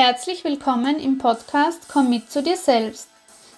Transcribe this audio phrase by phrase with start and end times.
[0.00, 3.08] Herzlich willkommen im Podcast Komm mit zu dir selbst.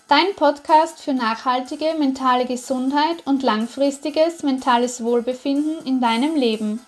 [0.08, 6.80] Dein Podcast für nachhaltige mentale Gesundheit und langfristiges mentales Wohlbefinden in deinem Leben.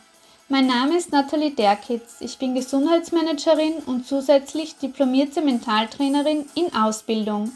[0.48, 2.16] Mein Name ist Nathalie Derkitz.
[2.20, 7.52] Ich bin Gesundheitsmanagerin und zusätzlich diplomierte Mentaltrainerin in Ausbildung.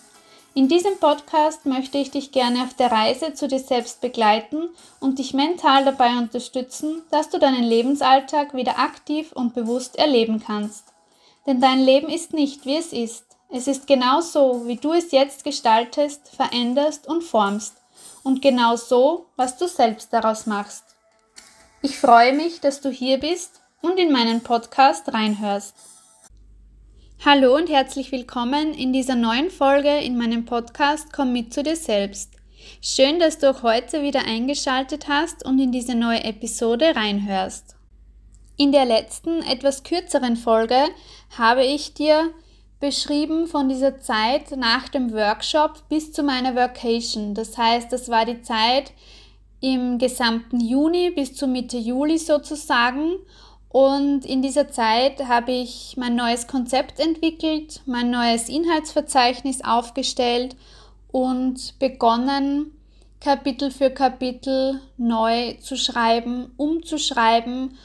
[0.53, 4.69] In diesem Podcast möchte ich dich gerne auf der Reise zu dir selbst begleiten
[5.01, 10.93] und dich mental dabei unterstützen, dass du deinen Lebensalltag wieder aktiv und bewusst erleben kannst.
[11.47, 13.25] Denn dein Leben ist nicht, wie es ist.
[13.49, 17.77] Es ist genau so, wie du es jetzt gestaltest, veränderst und formst.
[18.25, 20.85] Und genau so, was du selbst daraus machst.
[21.83, 25.77] Ich freue mich, dass du hier bist und in meinen Podcast reinhörst.
[27.25, 31.77] Hallo und herzlich willkommen in dieser neuen Folge in meinem Podcast Komm mit zu dir
[31.77, 32.33] selbst.
[32.83, 37.76] Schön, dass du auch heute wieder eingeschaltet hast und in diese neue Episode reinhörst.
[38.59, 40.79] In der letzten, etwas kürzeren Folge
[41.37, 42.31] habe ich dir
[42.81, 47.35] beschrieben von dieser Zeit nach dem Workshop bis zu meiner Vacation.
[47.35, 48.93] Das heißt, das war die Zeit
[49.61, 53.17] im gesamten Juni bis zu Mitte Juli sozusagen
[53.69, 60.57] und in dieser Zeit habe ich mein neues Konzept entwickelt, mein neues Inhaltsverzeichnis aufgestellt
[61.13, 62.73] und begonnen,
[63.21, 67.77] Kapitel für Kapitel neu zu schreiben, umzuschreiben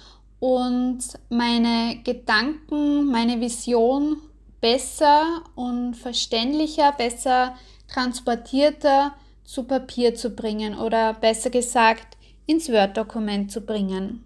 [0.41, 0.97] und
[1.29, 4.17] meine Gedanken, meine Vision
[4.59, 7.55] besser und verständlicher, besser
[7.87, 14.23] transportierter zu Papier zu bringen oder besser gesagt ins Word-Dokument zu bringen.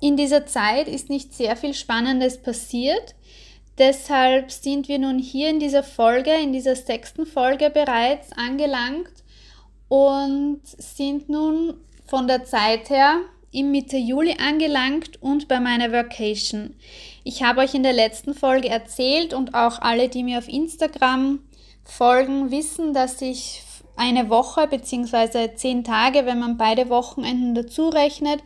[0.00, 3.14] In dieser Zeit ist nicht sehr viel Spannendes passiert.
[3.78, 9.24] Deshalb sind wir nun hier in dieser Folge, in dieser sechsten Folge bereits angelangt
[9.88, 16.74] und sind nun von der Zeit her im Mitte Juli angelangt und bei meiner Vacation.
[17.22, 21.40] Ich habe euch in der letzten Folge erzählt und auch alle, die mir auf Instagram
[21.84, 23.62] folgen, wissen, dass ich
[23.94, 25.54] eine Woche bzw.
[25.54, 28.42] zehn Tage, wenn man beide Wochenenden dazu rechnet,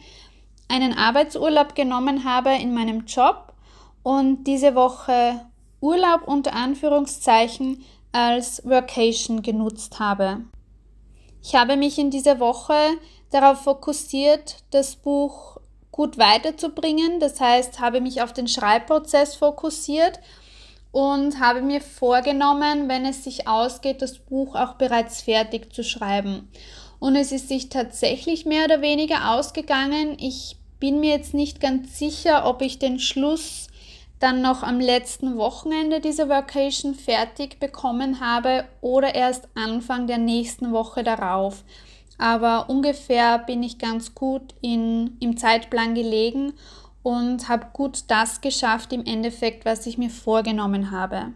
[0.69, 3.53] einen Arbeitsurlaub genommen habe in meinem Job
[4.03, 5.41] und diese Woche
[5.81, 10.41] Urlaub unter Anführungszeichen als Workation genutzt habe.
[11.43, 12.75] Ich habe mich in dieser Woche
[13.31, 15.59] darauf fokussiert, das Buch
[15.91, 17.21] gut weiterzubringen.
[17.21, 20.21] Das heißt, habe mich auf den Schreibprozess fokussiert
[20.93, 26.49] und habe mir vorgenommen, wenn es sich ausgeht, das Buch auch bereits fertig zu schreiben.
[26.99, 30.17] Und es ist sich tatsächlich mehr oder weniger ausgegangen.
[30.19, 33.69] Ich bin mir jetzt nicht ganz sicher, ob ich den Schluss
[34.19, 40.73] dann noch am letzten Wochenende dieser Vacation fertig bekommen habe oder erst Anfang der nächsten
[40.73, 41.65] Woche darauf.
[42.19, 46.55] Aber ungefähr bin ich ganz gut in, im Zeitplan gelegen
[47.03, 51.33] und habe gut das geschafft im Endeffekt, was ich mir vorgenommen habe.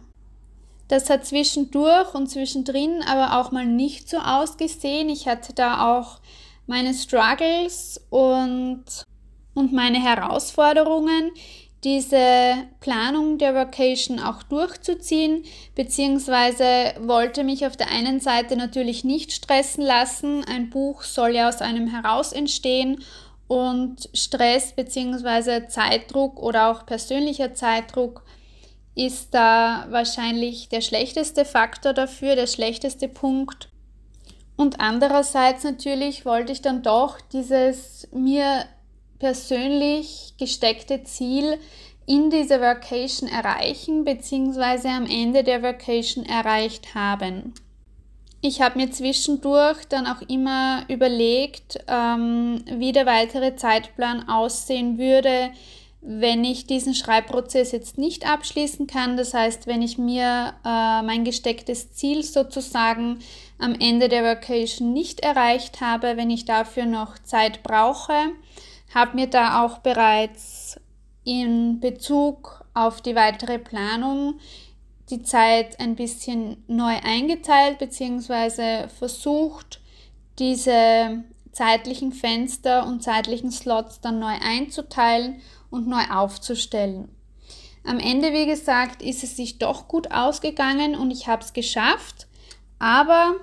[0.87, 5.07] Das hat zwischendurch und zwischendrin aber auch mal nicht so ausgesehen.
[5.07, 6.19] Ich hatte da auch
[6.67, 8.83] meine Struggles und,
[9.53, 11.31] und meine Herausforderungen,
[11.83, 15.43] diese Planung der Vacation auch durchzuziehen,
[15.75, 20.45] beziehungsweise wollte mich auf der einen Seite natürlich nicht stressen lassen.
[20.45, 23.03] Ein Buch soll ja aus einem heraus entstehen
[23.47, 28.23] und Stress beziehungsweise Zeitdruck oder auch persönlicher Zeitdruck
[28.95, 33.69] ist da wahrscheinlich der schlechteste Faktor dafür, der schlechteste Punkt.
[34.55, 38.65] Und andererseits natürlich wollte ich dann doch dieses mir
[39.21, 41.59] persönlich gesteckte Ziel
[42.07, 44.87] in dieser Vacation erreichen bzw.
[44.89, 47.53] am Ende der Vacation erreicht haben.
[48.41, 55.51] Ich habe mir zwischendurch dann auch immer überlegt, ähm, wie der weitere Zeitplan aussehen würde,
[56.01, 61.23] wenn ich diesen Schreibprozess jetzt nicht abschließen kann, das heißt, wenn ich mir äh, mein
[61.23, 63.19] gestecktes Ziel sozusagen
[63.59, 68.15] am Ende der Vacation nicht erreicht habe, wenn ich dafür noch Zeit brauche,
[68.93, 70.79] habe mir da auch bereits
[71.23, 74.39] in Bezug auf die weitere Planung
[75.09, 78.87] die Zeit ein bisschen neu eingeteilt bzw.
[78.87, 79.81] versucht,
[80.39, 87.09] diese zeitlichen Fenster und zeitlichen Slots dann neu einzuteilen und neu aufzustellen.
[87.83, 92.27] Am Ende, wie gesagt, ist es sich doch gut ausgegangen und ich habe es geschafft,
[92.79, 93.35] aber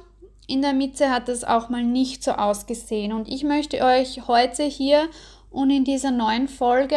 [0.46, 4.62] in der Mitte hat es auch mal nicht so ausgesehen und ich möchte euch heute
[4.62, 5.08] hier
[5.50, 6.96] und in dieser neuen Folge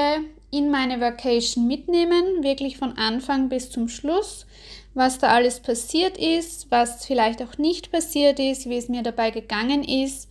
[0.52, 4.46] in meine Vacation mitnehmen, wirklich von Anfang bis zum Schluss,
[4.94, 9.32] was da alles passiert ist, was vielleicht auch nicht passiert ist, wie es mir dabei
[9.32, 10.30] gegangen ist,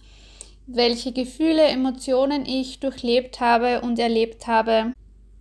[0.66, 4.92] welche Gefühle, Emotionen ich durchlebt habe und erlebt habe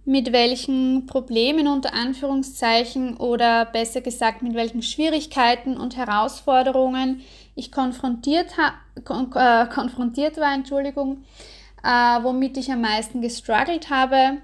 [0.09, 7.21] mit welchen Problemen unter Anführungszeichen oder besser gesagt mit welchen Schwierigkeiten und Herausforderungen
[7.53, 8.47] ich konfrontiert,
[9.05, 11.25] kon äh, konfrontiert war, Entschuldigung,
[11.83, 14.37] äh, womit ich am meisten gestruggelt habe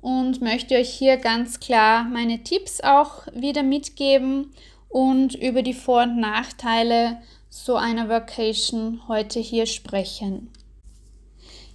[0.00, 4.52] und möchte euch hier ganz klar meine Tipps auch wieder mitgeben
[4.88, 7.18] und über die Vor- und Nachteile
[7.48, 10.50] so einer Vacation heute hier sprechen.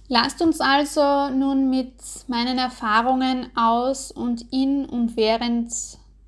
[0.08, 1.94] Lasst uns also nun mit
[2.26, 5.72] meinen Erfahrungen aus und in und während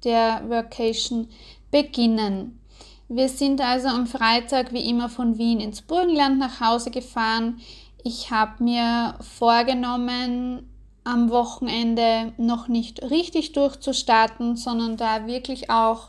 [0.05, 1.29] der Vacation
[1.71, 2.61] beginnen.
[3.09, 7.61] Wir sind also am Freitag wie immer von Wien ins Burgenland nach Hause gefahren.
[8.07, 10.69] Ich habe mir vorgenommen,
[11.05, 16.09] am Wochenende noch nicht richtig durchzustarten, sondern da wirklich auch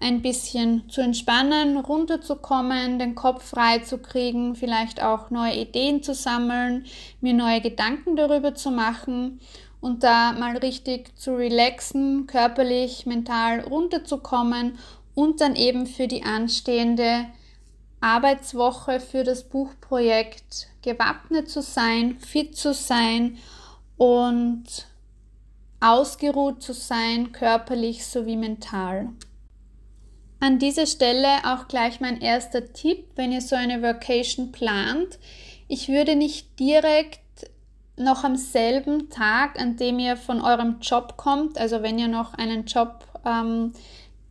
[0.00, 6.14] ein bisschen zu entspannen, runterzukommen, den Kopf frei zu kriegen, vielleicht auch neue Ideen zu
[6.14, 6.86] sammeln,
[7.20, 9.38] mir neue Gedanken darüber zu machen
[9.82, 14.78] und da mal richtig zu relaxen, körperlich, mental runterzukommen
[15.14, 17.26] und dann eben für die anstehende
[18.04, 23.38] Arbeitswoche für das Buchprojekt gewappnet zu sein, fit zu sein
[23.96, 24.64] und
[25.80, 29.08] ausgeruht zu sein, körperlich sowie mental.
[30.38, 35.18] An dieser Stelle auch gleich mein erster Tipp, wenn ihr so eine Vacation plant.
[35.66, 37.20] Ich würde nicht direkt
[37.96, 42.34] noch am selben Tag, an dem ihr von eurem Job kommt, also wenn ihr noch
[42.34, 43.72] einen Job ähm,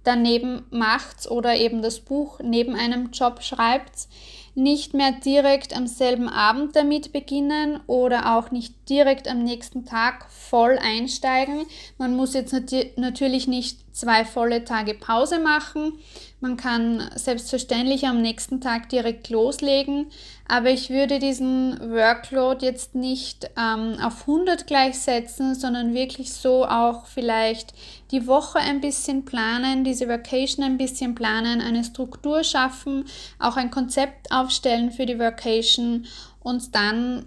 [0.03, 4.07] daneben macht oder eben das Buch neben einem Job schreibt,
[4.55, 10.29] nicht mehr direkt am selben Abend damit beginnen oder auch nicht direkt am nächsten Tag
[10.29, 11.65] voll einsteigen.
[11.97, 15.93] Man muss jetzt nat natürlich nicht zwei volle Tage Pause machen.
[16.39, 20.11] Man kann selbstverständlich am nächsten Tag direkt loslegen,
[20.47, 27.05] aber ich würde diesen Workload jetzt nicht ähm, auf 100 gleichsetzen, sondern wirklich so auch
[27.05, 27.73] vielleicht
[28.11, 33.05] die Woche ein bisschen planen, diese Vacation ein bisschen planen, eine Struktur schaffen,
[33.39, 36.05] auch ein Konzept aufstellen für die Vacation
[36.41, 37.25] und dann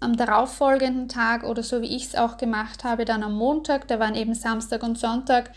[0.00, 3.98] am darauffolgenden Tag oder so wie ich es auch gemacht habe, dann am Montag, da
[3.98, 5.50] waren eben Samstag und Sonntag,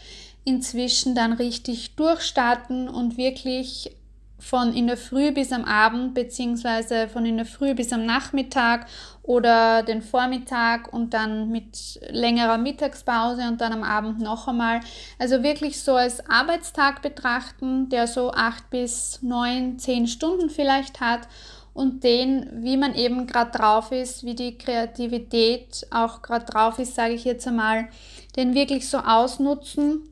[0.43, 3.95] inzwischen dann richtig durchstarten und wirklich
[4.41, 8.87] von in der Früh bis am Abend, beziehungsweise von in der Früh bis am Nachmittag
[9.21, 14.79] oder den Vormittag und dann mit längerer Mittagspause und dann am Abend noch einmal.
[15.19, 21.27] Also wirklich so als Arbeitstag betrachten, der so acht bis neun, zehn Stunden vielleicht hat
[21.73, 26.95] und den, wie man eben gerade drauf ist, wie die Kreativität auch gerade drauf ist,
[26.95, 27.89] sage ich jetzt einmal,
[28.35, 30.09] den wirklich so ausnutzen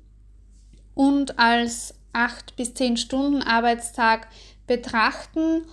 [0.94, 4.28] und als acht bis zehn Stunden Arbeitstag
[4.68, 5.66] betrachten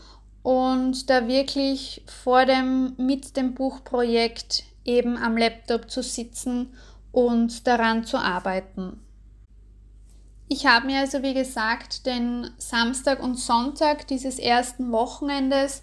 [0.42, 6.74] und da wirklich vor dem, mit dem Buchprojekt eben am Laptop zu sitzen
[7.12, 9.00] und daran zu arbeiten.
[10.48, 15.82] Ich habe mir also, wie gesagt, den Samstag und Sonntag dieses ersten Wochenendes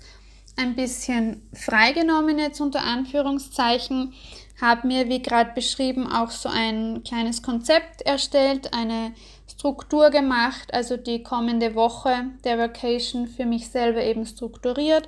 [0.55, 4.13] ein bisschen freigenommen, jetzt unter Anführungszeichen,
[4.61, 9.13] habe mir, wie gerade beschrieben, auch so ein kleines Konzept erstellt, eine
[9.57, 15.07] Struktur gemacht, also die kommende Woche der Vacation für mich selber eben strukturiert,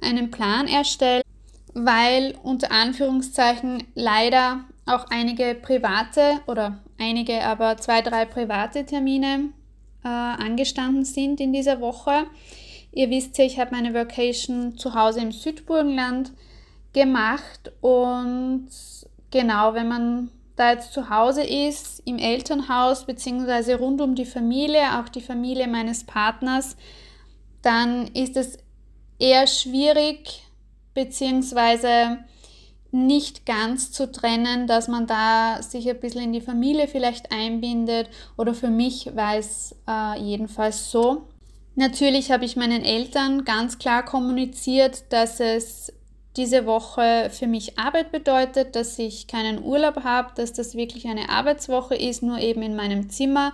[0.00, 1.24] einen Plan erstellt,
[1.74, 9.50] weil unter Anführungszeichen leider auch einige private oder einige, aber zwei, drei private Termine
[10.04, 12.26] äh, angestanden sind in dieser Woche.
[12.92, 16.32] Ihr wisst ja, ich habe meine Vacation zu Hause im Südburgenland
[16.92, 18.68] gemacht und
[19.30, 24.98] genau, wenn man da jetzt zu Hause ist, im Elternhaus beziehungsweise rund um die Familie,
[24.98, 26.76] auch die Familie meines Partners,
[27.62, 28.58] dann ist es
[29.18, 30.42] eher schwierig
[30.94, 32.18] beziehungsweise
[32.90, 38.08] nicht ganz zu trennen, dass man da sich ein bisschen in die Familie vielleicht einbindet
[38.36, 41.28] oder für mich war es äh, jedenfalls so.
[41.74, 45.92] Natürlich habe ich meinen Eltern ganz klar kommuniziert, dass es
[46.36, 51.30] diese Woche für mich Arbeit bedeutet, dass ich keinen Urlaub habe, dass das wirklich eine
[51.30, 53.52] Arbeitswoche ist, nur eben in meinem Zimmer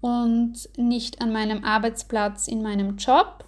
[0.00, 3.44] und nicht an meinem Arbeitsplatz in meinem Job.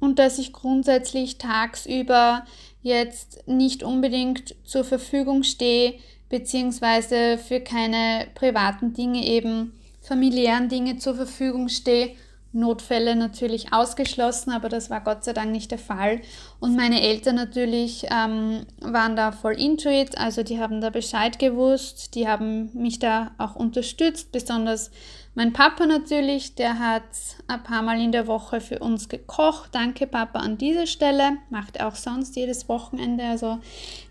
[0.00, 2.44] Und dass ich grundsätzlich tagsüber
[2.82, 5.94] jetzt nicht unbedingt zur Verfügung stehe,
[6.28, 12.14] beziehungsweise für keine privaten Dinge eben familiären Dinge zur Verfügung stehe
[12.52, 16.20] Notfälle natürlich ausgeschlossen, aber das war Gott sei Dank nicht der Fall.
[16.60, 21.38] Und meine Eltern natürlich ähm, waren da voll into it, also die haben da Bescheid
[21.38, 24.90] gewusst, die haben mich da auch unterstützt, besonders
[25.38, 27.04] mein Papa natürlich, der hat
[27.46, 29.72] ein paar Mal in der Woche für uns gekocht.
[29.72, 33.60] Danke Papa an dieser Stelle, macht er auch sonst jedes Wochenende, also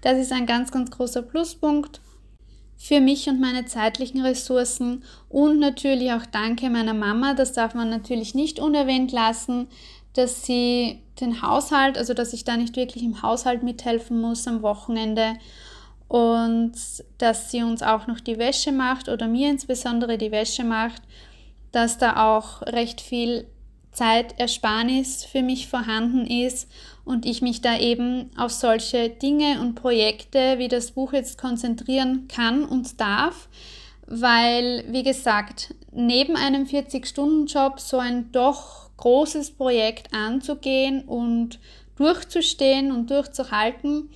[0.02, 2.00] das ist ein ganz, ganz großer Pluspunkt.
[2.78, 5.04] Für mich und meine zeitlichen Ressourcen.
[5.30, 9.68] Und natürlich auch danke meiner Mama, das darf man natürlich nicht unerwähnt lassen,
[10.14, 14.62] dass sie den Haushalt, also dass ich da nicht wirklich im Haushalt mithelfen muss am
[14.62, 15.34] Wochenende
[16.08, 16.74] und
[17.18, 21.02] dass sie uns auch noch die Wäsche macht oder mir insbesondere die Wäsche macht,
[21.72, 23.48] dass da auch recht viel
[23.92, 26.70] Zeitersparnis für mich vorhanden ist
[27.08, 32.28] und ich mich da eben auf solche Dinge und Projekte wie das Buch jetzt konzentrieren
[32.28, 33.48] kann und darf,
[34.06, 41.60] weil, wie gesagt, neben einem 40-Stunden-Job so ein doch großes Projekt anzugehen und
[41.96, 44.10] durchzustehen und durchzuhalten,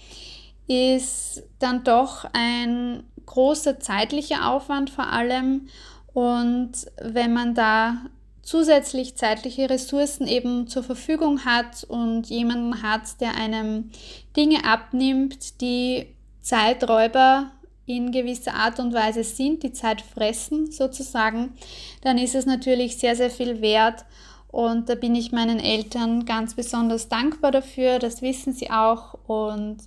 [0.68, 5.68] ist dann doch ein großer zeitlicher Aufwand vor allem.
[6.14, 6.72] Und
[7.02, 7.98] wenn man da
[8.42, 13.92] zusätzlich zeitliche Ressourcen eben zur Verfügung hat und jemanden hat, der einem
[14.36, 16.08] Dinge abnimmt, die
[16.42, 17.52] Zeiträuber
[17.86, 21.54] in gewisser Art und Weise sind, die Zeit fressen sozusagen,
[22.02, 24.06] dann ist es natürlich sehr, sehr viel wert.
[24.48, 29.14] Und da bin ich meinen Eltern ganz besonders dankbar dafür, das wissen sie auch.
[29.26, 29.78] Und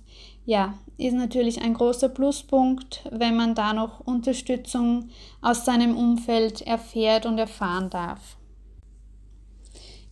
[0.45, 5.09] ja, ist natürlich ein großer Pluspunkt, wenn man da noch Unterstützung
[5.41, 8.37] aus seinem Umfeld erfährt und erfahren darf.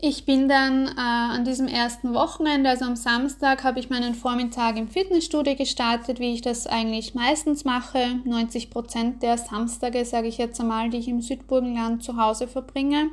[0.06, 4.76] Ich bin dann äh, an diesem ersten Wochenende, also am Samstag, habe ich meinen Vormittag
[4.76, 8.20] im Fitnessstudio gestartet, wie ich das eigentlich meistens mache.
[8.26, 13.12] 90 Prozent der Samstage, sage ich jetzt einmal, die ich im Südburgenland zu Hause verbringe.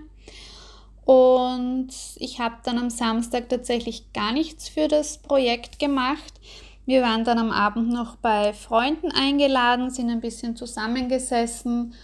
[1.05, 6.41] Und ich habe dann am Samstag tatsächlich gar nichts für das Projekt gemacht.
[6.87, 11.95] Wir waren dann am Abend noch bei Freunden eingeladen, sind ein bisschen zusammengesessen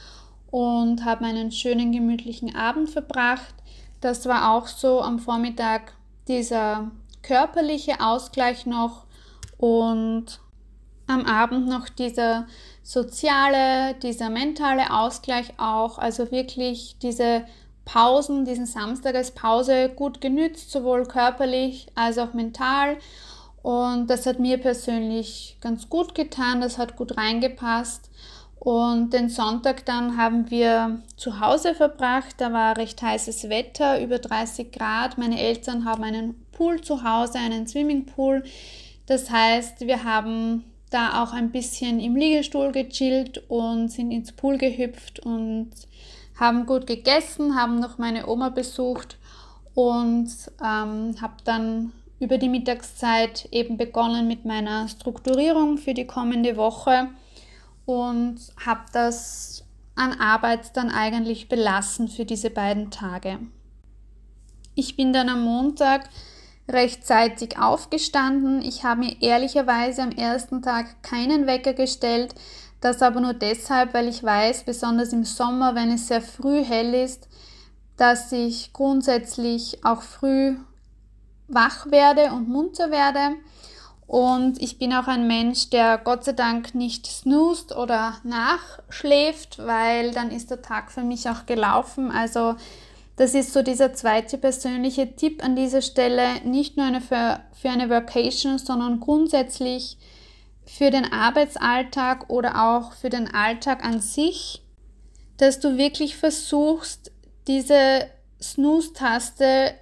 [0.53, 3.56] und haben einen schönen gemütlichen Abend verbracht.
[4.07, 5.93] Das war auch so am Vormittag
[6.29, 6.93] dieser
[7.25, 9.03] körperliche Ausgleich noch
[9.59, 10.39] und
[11.09, 12.47] am Abend noch dieser
[12.85, 15.99] soziale, dieser mentale Ausgleich auch.
[15.99, 17.47] Also wirklich diese
[17.85, 22.99] Pausen, diesen Samstag als Pause gut genützt, sowohl körperlich als auch mental.
[23.61, 28.09] Und das hat mir persönlich ganz gut getan, das hat gut reingepasst.
[28.67, 32.35] Und den Sonntag dann haben wir zu Hause verbracht.
[32.39, 35.19] Da war recht heißes Wetter, über 30 Grad.
[35.19, 38.43] Meine Eltern haben einen Pool zu Hause, einen Swimmingpool.
[39.07, 44.59] Das heißt, wir haben da auch ein bisschen im Liegestuhl gechillt und sind ins Pool
[44.59, 45.71] gehüpft und
[46.35, 49.17] haben gut gegessen, haben noch meine Oma besucht
[49.77, 50.29] und
[50.61, 57.11] ähm, habe dann über die Mittagszeit eben begonnen mit meiner Strukturierung für die kommende Woche
[57.87, 59.65] und habe das
[59.95, 63.39] an Arbeit dann eigentlich belassen für diese beiden Tage.
[64.75, 66.11] Ich bin dann am Montag
[66.69, 68.61] rechtzeitig aufgestanden.
[68.61, 72.35] Ich habe mir ehrlicherweise am ersten Tag keinen Wecker gestellt,
[72.81, 76.93] das aber nur deshalb, weil ich weiß, besonders im Sommer, wenn es sehr früh hell
[76.93, 77.29] ist,
[77.97, 80.57] dass ich grundsätzlich auch früh
[81.49, 83.37] wach werde und munter werde.
[84.07, 90.13] Und ich bin auch ein Mensch, der Gott sei Dank nicht snoost oder nachschläft, weil
[90.13, 92.13] dann ist der Tag für mich auch gelaufen.
[92.13, 92.55] Also
[93.17, 97.71] das ist so dieser zweite persönliche Tipp an dieser Stelle, nicht nur eine für, für
[97.71, 99.99] eine Vacation, sondern grundsätzlich
[100.67, 104.63] für den Arbeitsalltag oder auch für den Alltag an sich,
[105.39, 107.13] dass du wirklich versuchst,
[107.47, 108.09] diese
[108.43, 109.75] Snooze-Taste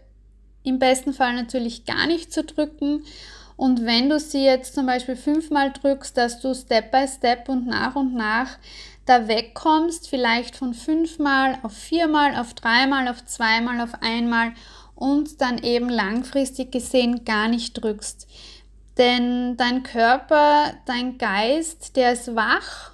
[0.63, 3.05] im besten Fall natürlich gar nicht zu drücken.
[3.57, 7.67] Und wenn du sie jetzt zum Beispiel fünfmal drückst, dass du Step by Step und
[7.67, 8.59] nach und nach
[9.07, 14.53] da wegkommst, vielleicht von fünfmal auf viermal, auf dreimal, auf zweimal, auf einmal
[14.95, 18.27] und dann eben langfristig gesehen gar nicht drückst.
[18.97, 22.94] Denn dein Körper, dein Geist, der ist wach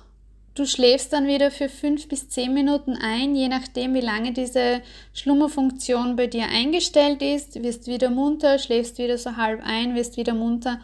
[0.61, 4.83] Du schläfst dann wieder für fünf bis zehn Minuten ein, je nachdem, wie lange diese
[5.15, 7.63] Schlummerfunktion bei dir eingestellt ist.
[7.63, 10.79] Wirst wieder munter, schläfst wieder so halb ein, wirst wieder munter.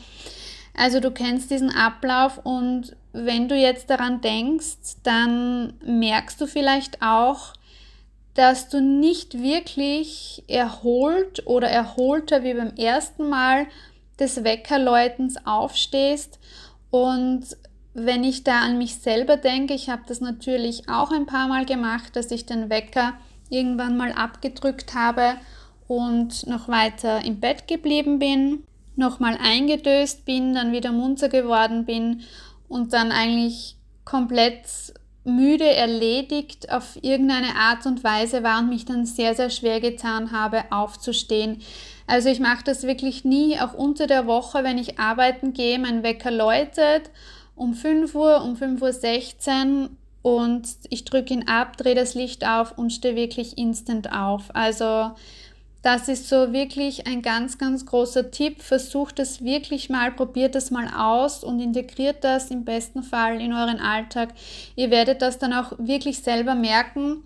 [0.75, 7.03] Also du kennst diesen Ablauf und wenn du jetzt daran denkst, dann merkst du vielleicht
[7.03, 7.53] auch,
[8.33, 13.67] dass du nicht wirklich erholt oder erholter wie beim ersten Mal
[14.19, 16.39] des Weckerläutens aufstehst
[16.91, 17.45] und
[17.99, 21.65] wenn ich da an mich selber denke, ich habe das natürlich auch ein paar Mal
[21.65, 23.15] gemacht, dass ich den Wecker
[23.49, 25.37] irgendwann mal abgedrückt habe
[25.89, 28.65] und noch weiter im Bett geblieben bin,
[28.97, 32.21] nochmal eingedöst bin, dann wieder munter geworden bin
[32.69, 34.67] und dann eigentlich komplett
[35.25, 40.33] müde erledigt auf irgendeine Art und Weise war und mich dann sehr, sehr schwer getan
[40.33, 41.63] habe, aufzustehen.
[42.07, 46.03] Also ich mache das wirklich nie, auch unter der Woche, wenn ich arbeiten gehe, mein
[46.03, 47.11] Wecker läutet
[47.57, 49.91] um 5 Uhr, um 5.16 Uhr
[50.23, 54.55] und ich drücke ihn ab, drehe das Licht auf und stehe wirklich instant auf.
[54.55, 55.13] Also
[55.83, 58.61] das ist so wirklich ein ganz, ganz großer Tipp.
[58.61, 63.53] Versucht es wirklich mal, probiert es mal aus und integriert das im besten Fall in
[63.53, 64.31] euren Alltag.
[64.75, 67.23] Ihr werdet das dann auch wirklich selber merken,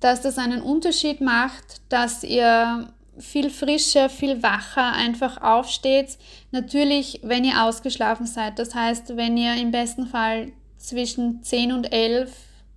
[0.00, 6.18] dass das einen Unterschied macht, dass ihr viel frischer, viel wacher einfach aufsteht.
[6.50, 8.58] Natürlich, wenn ihr ausgeschlafen seid.
[8.58, 12.32] Das heißt, wenn ihr im besten Fall zwischen 10 und 11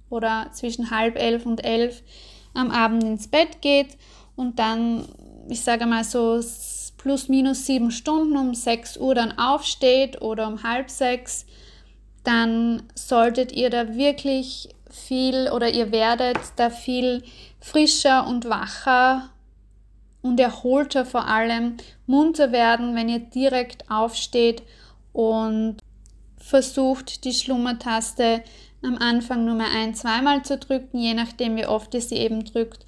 [0.10, 2.03] oder zwischen halb elf und elf
[2.53, 3.98] am Abend ins Bett geht
[4.36, 5.06] und dann,
[5.50, 6.41] ich sage mal so
[6.98, 11.46] plus minus sieben Stunden um 6 Uhr dann aufsteht oder um halb sechs,
[12.24, 17.24] dann solltet ihr da wirklich viel oder ihr werdet da viel
[17.60, 19.29] frischer und wacher
[20.27, 24.63] und erholter vor allem munter werden, wenn ihr direkt aufsteht
[25.13, 25.77] und
[26.38, 28.43] versucht, die Schlummertaste
[28.84, 32.46] am Anfang nur mal ein, zweimal zu drücken, je nachdem, wie oft ihr sie eben
[32.46, 32.86] drückt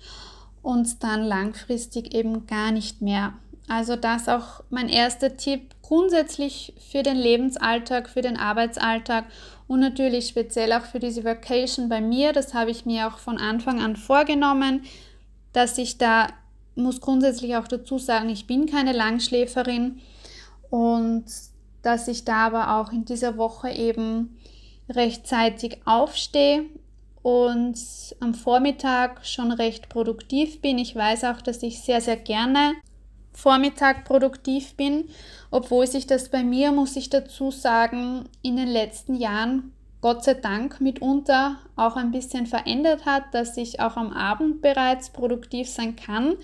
[0.61, 3.33] und dann langfristig eben gar nicht mehr.
[3.67, 9.25] Also das auch mein erster Tipp grundsätzlich für den Lebensalltag, für den Arbeitsalltag
[9.67, 12.33] und natürlich speziell auch für diese Vacation bei mir.
[12.33, 14.83] Das habe ich mir auch von Anfang an vorgenommen,
[15.53, 16.27] dass ich da,
[16.79, 19.99] muss grundsätzlich auch dazu sagen, ich bin keine Langschläferin
[20.69, 21.25] und
[21.81, 24.37] dass ich da aber auch in dieser Woche eben
[24.89, 26.65] rechtzeitig aufstehe
[27.21, 27.77] und
[28.19, 30.77] am Vormittag schon recht produktiv bin.
[30.77, 32.73] Ich weiß auch, dass ich sehr, sehr gerne
[33.33, 35.05] Vormittag produktiv bin,
[35.51, 39.71] obwohl sich das bei mir, muss ich dazu sagen, in den letzten Jahren
[40.01, 45.09] Gott sei Dank mitunter auch ein bisschen verändert hat, dass ich auch am Abend bereits
[45.09, 46.35] produktiv sein kann.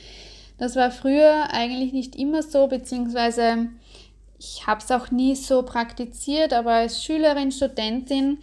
[0.58, 3.70] Das war früher eigentlich nicht immer so, beziehungsweise
[4.38, 8.40] ich habe es auch nie so praktiziert, aber als Schülerin, Studentin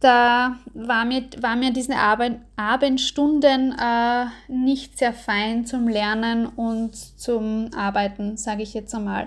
[0.00, 6.94] da war mir, war mir diese Abend, Abendstunden äh, nicht sehr fein zum Lernen und
[6.94, 9.26] zum Arbeiten, sage ich jetzt einmal.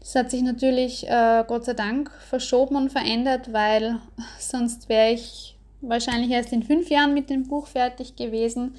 [0.00, 3.98] Das hat sich natürlich äh, Gott sei Dank verschoben und verändert, weil
[4.38, 8.74] sonst wäre ich wahrscheinlich erst in fünf Jahren mit dem Buch fertig gewesen,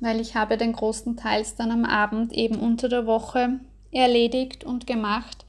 [0.00, 3.60] weil ich habe den großen Teils dann am Abend eben unter der Woche
[3.92, 5.44] erledigt und gemacht.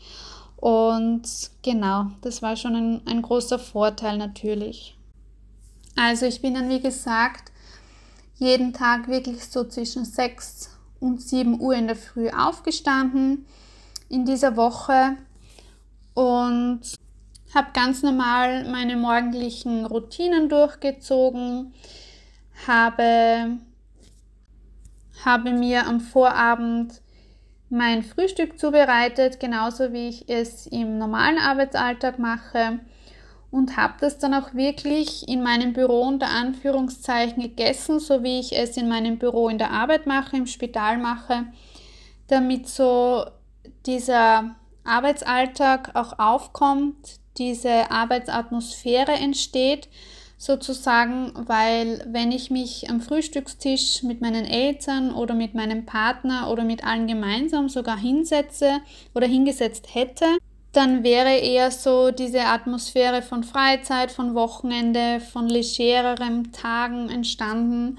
[0.58, 1.24] Und
[1.64, 4.98] genau, das war schon ein, ein großer Vorteil natürlich.
[6.04, 7.52] Also ich bin dann, wie gesagt,
[8.38, 13.46] jeden Tag wirklich so zwischen 6 und 7 Uhr in der Früh aufgestanden
[14.10, 15.16] in dieser Woche
[16.16, 16.82] und
[17.54, 21.72] habe ganz normal meine morgendlichen Routinen durchgezogen,
[22.66, 23.60] habe,
[25.24, 27.00] habe mir am Vorabend
[27.70, 32.80] mein Frühstück zubereitet, genauso wie ich es im normalen Arbeitsalltag mache
[33.52, 38.58] und habe das dann auch wirklich in meinem Büro unter Anführungszeichen gegessen, so wie ich
[38.58, 41.46] es in meinem Büro in der Arbeit mache, im Spital mache,
[42.28, 43.26] damit so
[43.86, 49.90] dieser Arbeitsalltag auch aufkommt, diese Arbeitsatmosphäre entsteht,
[50.38, 56.64] sozusagen, weil wenn ich mich am Frühstückstisch mit meinen Eltern oder mit meinem Partner oder
[56.64, 58.80] mit allen gemeinsam sogar hinsetze
[59.14, 60.26] oder hingesetzt hätte,
[60.72, 67.98] dann wäre eher so diese Atmosphäre von Freizeit, von Wochenende, von legereren Tagen entstanden.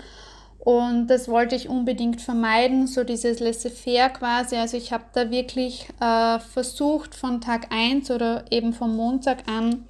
[0.59, 4.57] Und das wollte ich unbedingt vermeiden, so dieses Laissez-faire quasi.
[4.57, 9.87] Also ich habe da wirklich äh, versucht von Tag 1 oder eben vom Montag an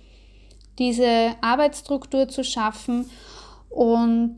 [0.78, 3.10] diese Arbeitsstruktur zu schaffen
[3.68, 4.36] und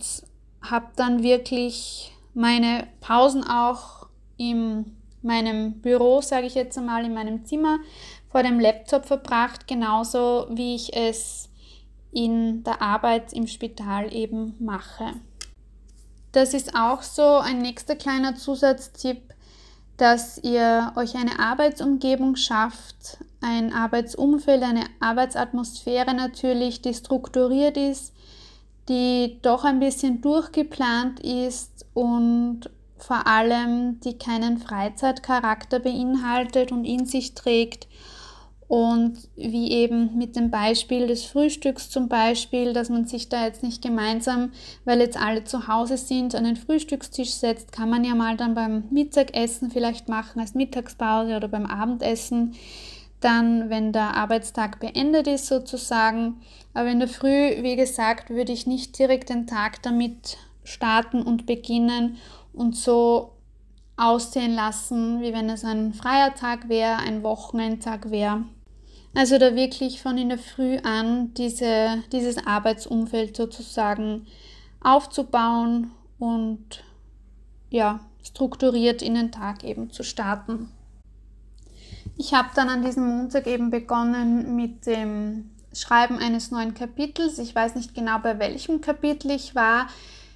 [0.61, 7.45] habe dann wirklich meine Pausen auch in meinem Büro, sage ich jetzt einmal, in meinem
[7.45, 7.79] Zimmer
[8.35, 11.49] vor dem Laptop verbracht, genauso wie ich es
[12.11, 15.12] in der Arbeit im Spital eben mache.
[16.33, 19.23] Das ist auch so ein nächster kleiner Zusatztipp,
[19.99, 28.12] dass ihr euch eine Arbeitsumgebung schafft, ein Arbeitsumfeld, eine Arbeitsatmosphäre natürlich, die strukturiert ist,
[28.88, 32.68] die doch ein bisschen durchgeplant ist und
[32.99, 37.87] vor allem die keinen Freizeitcharakter beinhaltet und in sich trägt
[38.66, 43.62] und wie eben mit dem Beispiel des Frühstücks zum Beispiel, dass man sich da jetzt
[43.62, 44.53] nicht gemeinsam,
[44.85, 48.55] weil jetzt alle zu Hause sind, an den Frühstückstisch setzt, kann man ja mal dann
[48.55, 52.55] beim Mittagessen vielleicht machen, als Mittagspause oder beim Abendessen.
[53.20, 56.40] Dann, wenn der Arbeitstag beendet ist sozusagen.
[56.74, 61.46] Aber in der Früh, wie gesagt, würde ich nicht direkt den Tag damit starten und
[61.46, 62.16] beginnen
[62.53, 63.33] und so
[63.96, 68.44] aussehen lassen, wie wenn es ein freier Tag wäre, ein Wochenendtag wäre.
[69.14, 74.27] Also da wirklich von in der Früh an diese, dieses Arbeitsumfeld sozusagen
[74.81, 76.83] aufzubauen und
[77.70, 80.68] ja, strukturiert in den Tag eben zu starten.
[82.16, 87.38] Ich habe dann an diesem Montag eben begonnen mit dem Schreiben eines neuen Kapitels.
[87.38, 89.88] Ich weiß nicht genau, bei welchem Kapitel ich war.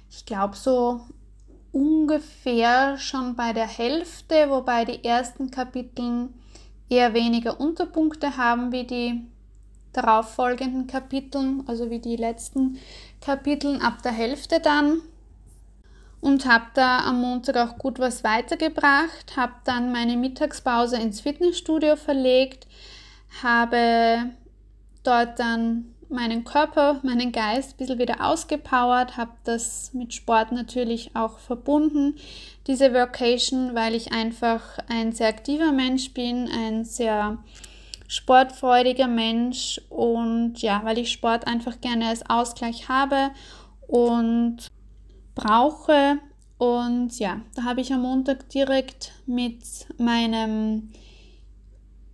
[0.09, 1.01] Ich glaube so
[1.71, 6.29] ungefähr schon bei der Hälfte, wobei die ersten Kapitel
[6.89, 9.21] eher weniger Unterpunkte haben wie die
[9.93, 12.79] darauffolgenden Kapiteln, also wie die letzten
[13.21, 15.01] Kapiteln ab der Hälfte dann.
[16.21, 21.95] Und habe da am Montag auch gut was weitergebracht, habe dann meine Mittagspause ins Fitnessstudio
[21.95, 22.67] verlegt,
[23.41, 24.31] habe
[25.03, 31.15] dort dann meinen Körper, meinen Geist ein bisschen wieder ausgepowert, habe das mit Sport natürlich
[31.15, 32.15] auch verbunden,
[32.67, 37.37] diese Workation, weil ich einfach ein sehr aktiver Mensch bin, ein sehr
[38.07, 43.29] sportfreudiger Mensch und ja, weil ich Sport einfach gerne als Ausgleich habe
[43.87, 44.67] und
[45.35, 46.17] brauche.
[46.57, 49.63] Und ja, da habe ich am Montag direkt mit
[49.97, 50.91] meinem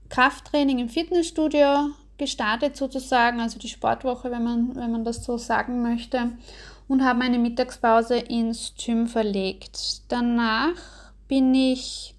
[0.10, 5.82] Krafttraining im Fitnessstudio gestartet sozusagen, also die Sportwoche, wenn man, wenn man das so sagen
[5.82, 6.32] möchte,
[6.88, 10.04] und habe meine Mittagspause ins Gym verlegt.
[10.08, 10.76] Danach
[11.28, 12.14] bin ich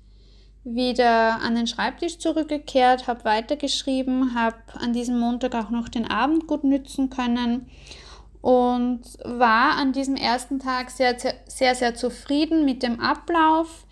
[0.64, 6.48] wieder an den Schreibtisch zurückgekehrt, habe weitergeschrieben, habe an diesem Montag auch noch den Abend
[6.48, 7.70] gut nützen können
[8.40, 13.86] und war an diesem ersten Tag sehr, sehr, sehr zufrieden mit dem Ablauf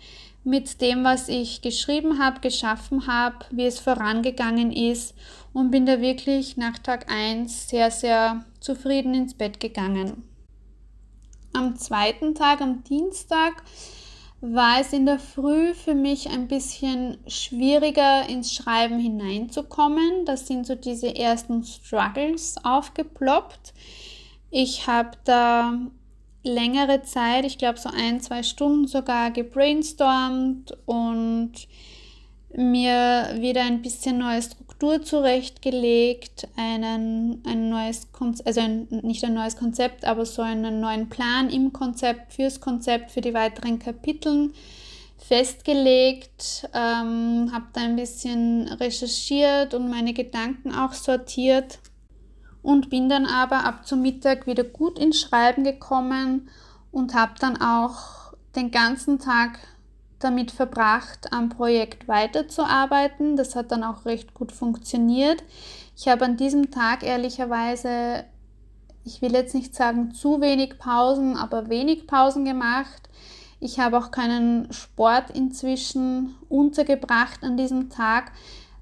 [0.45, 5.15] mit dem, was ich geschrieben habe, geschaffen habe, wie es vorangegangen ist
[5.55, 10.23] und bin da wirklich nach Tag 1 sehr, sehr zufrieden ins Bett gegangen.
[11.53, 13.63] Am zweiten Tag, am Dienstag,
[14.41, 20.25] war es in der Früh für mich ein bisschen schwieriger ins Schreiben hineinzukommen.
[20.25, 23.73] Das sind so diese ersten Struggles aufgeploppt.
[24.51, 25.73] Ich habe da
[26.43, 31.53] längere Zeit, ich glaube so ein, zwei Stunden sogar gebrainstormt und
[32.57, 34.41] mir wieder ein bisschen neue
[34.75, 40.81] Struktur zurechtgelegt, einen, ein neues Konzept, also ein, nicht ein neues Konzept, aber so einen
[40.81, 44.53] neuen Plan im Konzept, fürs Konzept, für die weiteren Kapiteln
[45.17, 51.79] festgelegt, ähm, habe da ein bisschen recherchiert und meine Gedanken auch sortiert
[52.61, 56.49] und bin dann aber ab zum Mittag wieder gut ins Schreiben gekommen
[56.91, 59.57] und habe dann auch den ganzen Tag
[60.19, 63.35] damit verbracht, am Projekt weiterzuarbeiten.
[63.35, 65.43] Das hat dann auch recht gut funktioniert.
[65.97, 68.25] Ich habe an diesem Tag ehrlicherweise,
[69.03, 73.09] ich will jetzt nicht sagen zu wenig Pausen, aber wenig Pausen gemacht.
[73.59, 78.31] Ich habe auch keinen Sport inzwischen untergebracht an diesem Tag,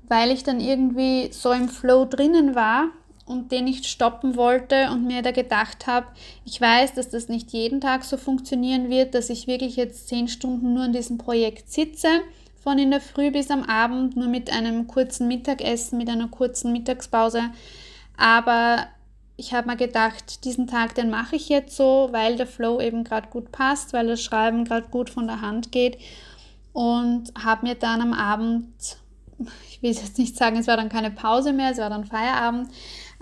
[0.08, 2.89] weil ich dann irgendwie so im Flow drinnen war
[3.25, 6.07] und den nicht stoppen wollte und mir da gedacht habe,
[6.45, 10.27] ich weiß, dass das nicht jeden Tag so funktionieren wird, dass ich wirklich jetzt zehn
[10.27, 12.09] Stunden nur an diesem Projekt sitze,
[12.62, 16.71] von in der Früh bis am Abend, nur mit einem kurzen Mittagessen, mit einer kurzen
[16.71, 17.43] Mittagspause.
[18.17, 18.88] Aber
[19.36, 23.03] ich habe mir gedacht, diesen Tag, den mache ich jetzt so, weil der Flow eben
[23.03, 25.97] gerade gut passt, weil das Schreiben gerade gut von der Hand geht
[26.71, 28.67] und habe mir dann am Abend,
[29.69, 32.69] ich will jetzt nicht sagen, es war dann keine Pause mehr, es war dann Feierabend,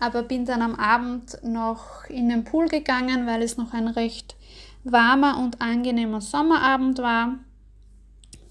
[0.01, 4.35] aber bin dann am Abend noch in den Pool gegangen, weil es noch ein recht
[4.83, 7.35] warmer und angenehmer Sommerabend war.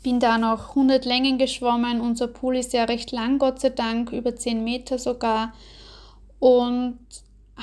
[0.04, 2.00] Bin da noch 100 Längen geschwommen.
[2.00, 5.52] Unser Pool ist ja recht lang, Gott sei Dank, über 10 Meter sogar.
[6.38, 7.00] Und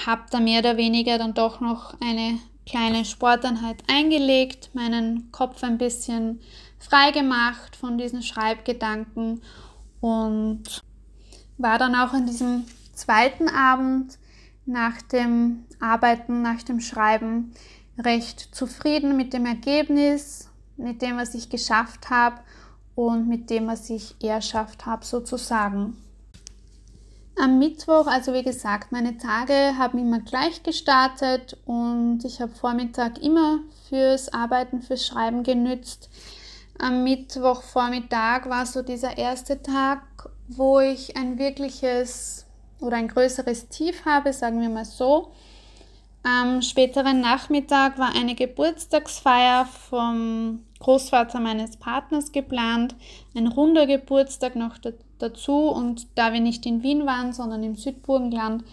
[0.06, 5.78] habe da mehr oder weniger dann doch noch eine kleine Sporteinheit eingelegt, meinen Kopf ein
[5.78, 6.41] bisschen
[6.78, 9.41] frei gemacht von diesen Schreibgedanken
[10.02, 10.82] und
[11.58, 12.65] war dann auch in diesem
[12.98, 14.18] zweiten Abend
[14.66, 17.54] nach dem Arbeiten, nach dem Schreiben
[17.98, 22.42] recht zufrieden mit dem Ergebnis, mit dem, was ich geschafft habe
[22.96, 25.98] und mit dem, was ich erschafft habe, sozusagen.
[27.40, 33.20] Am Mittwoch, also wie gesagt, meine Tage haben immer gleich gestartet und ich habe Vormittag
[33.22, 36.10] immer fürs Arbeiten, fürs Schreiben genützt.
[36.80, 40.02] Am Mittwochvormittag war so dieser erste Tag,
[40.48, 42.47] wo ich ein wirkliches
[42.80, 45.32] oder ein größeres Tief habe, sagen wir mal so.
[46.24, 52.96] Am späteren Nachmittag war eine Geburtstagsfeier vom Großvater meines Partners geplant,
[53.36, 54.78] ein runder Geburtstag noch
[55.20, 55.70] dazu.
[55.70, 58.63] Und da wir nicht in Wien waren, sondern im Südburgenland,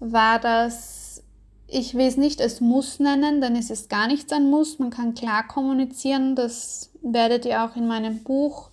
[0.00, 1.22] war das,
[1.68, 5.14] ich will es nicht als Muss nennen, ist es gar nichts ein Muss, man kann
[5.14, 8.70] klar kommunizieren, das werdet ihr auch in meinem Buch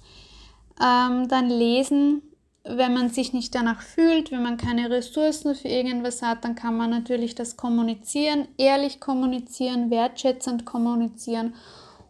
[0.82, 2.22] ähm, dann lesen,
[2.70, 6.76] wenn man sich nicht danach fühlt, wenn man keine Ressourcen für irgendwas hat, dann kann
[6.76, 11.54] man natürlich das kommunizieren, ehrlich kommunizieren, wertschätzend kommunizieren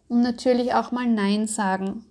[0.08, 2.06] und natürlich auch mal Nein sagen.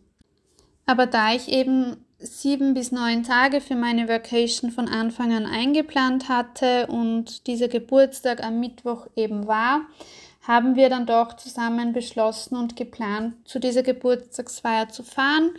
[0.86, 6.28] Aber da ich eben sieben bis neun Tage für meine Vacation von Anfang an eingeplant
[6.28, 9.82] hatte und dieser Geburtstag am Mittwoch eben war,
[10.46, 15.50] haben wir dann doch zusammen beschlossen und geplant, zu dieser Geburtstagsfeier zu fahren.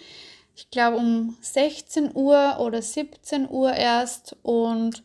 [0.57, 5.03] Ich glaube um 16 Uhr oder 17 Uhr erst und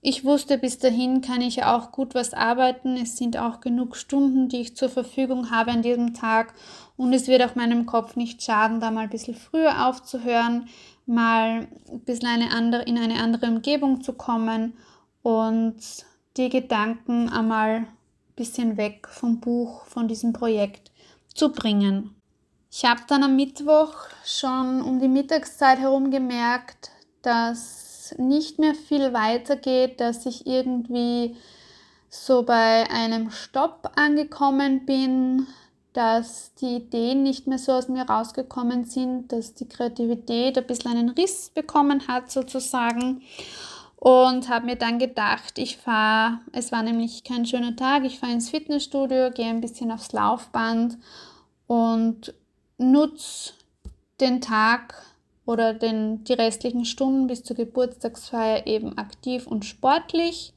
[0.00, 2.96] ich wusste, bis dahin kann ich auch gut was arbeiten.
[2.96, 6.52] Es sind auch genug Stunden, die ich zur Verfügung habe an diesem Tag.
[6.96, 10.68] Und es wird auch meinem Kopf nicht schaden, da mal ein bisschen früher aufzuhören,
[11.06, 14.76] mal ein bisschen eine andere, in eine andere Umgebung zu kommen
[15.22, 15.76] und
[16.36, 17.88] die Gedanken einmal ein
[18.34, 20.90] bisschen weg vom Buch, von diesem Projekt
[21.34, 22.17] zu bringen.
[22.70, 26.90] Ich habe dann am Mittwoch schon um die Mittagszeit herum gemerkt,
[27.22, 31.36] dass nicht mehr viel weitergeht, dass ich irgendwie
[32.10, 35.46] so bei einem Stopp angekommen bin,
[35.92, 40.92] dass die Ideen nicht mehr so aus mir rausgekommen sind, dass die Kreativität ein bisschen
[40.92, 43.22] einen Riss bekommen hat sozusagen
[43.96, 48.32] und habe mir dann gedacht, ich fahre, es war nämlich kein schöner Tag, ich fahre
[48.32, 50.98] ins Fitnessstudio, gehe ein bisschen aufs Laufband
[51.66, 52.32] und
[52.78, 53.52] nutze
[54.20, 54.94] den Tag
[55.44, 60.52] oder den, die restlichen Stunden bis zur Geburtstagsfeier eben aktiv und sportlich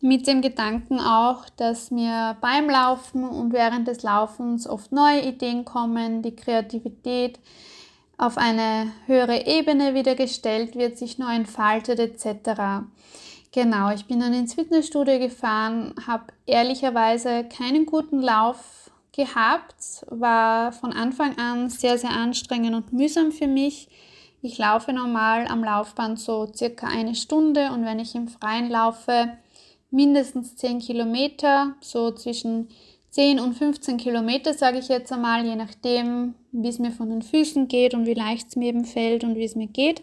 [0.00, 5.64] mit dem Gedanken auch, dass mir beim Laufen und während des Laufens oft neue Ideen
[5.64, 7.38] kommen, die Kreativität
[8.18, 12.86] auf eine höhere Ebene wieder gestellt wird, sich neu entfaltet etc.
[13.52, 18.85] Genau, ich bin dann ins Fitnessstudio gefahren, habe ehrlicherweise keinen guten Lauf
[19.16, 23.88] gehabt, war von Anfang an sehr, sehr anstrengend und mühsam für mich.
[24.42, 29.38] Ich laufe normal am Laufband so circa eine Stunde und wenn ich im Freien laufe,
[29.90, 32.68] mindestens 10 Kilometer, so zwischen
[33.10, 37.22] 10 und 15 Kilometer, sage ich jetzt einmal, je nachdem, wie es mir von den
[37.22, 40.02] Füßen geht und wie leicht es mir eben fällt und wie es mir geht,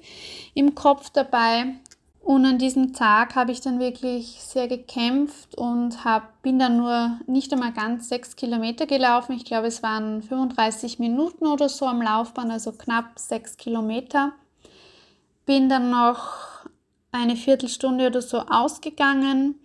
[0.56, 1.76] im Kopf dabei.
[2.24, 7.20] Und an diesem Tag habe ich dann wirklich sehr gekämpft und hab, bin dann nur
[7.28, 9.34] nicht einmal ganz sechs Kilometer gelaufen.
[9.34, 14.32] Ich glaube, es waren 35 Minuten oder so am Laufband, also knapp sechs Kilometer.
[15.46, 16.30] Bin dann noch
[17.12, 19.60] eine Viertelstunde oder so ausgegangen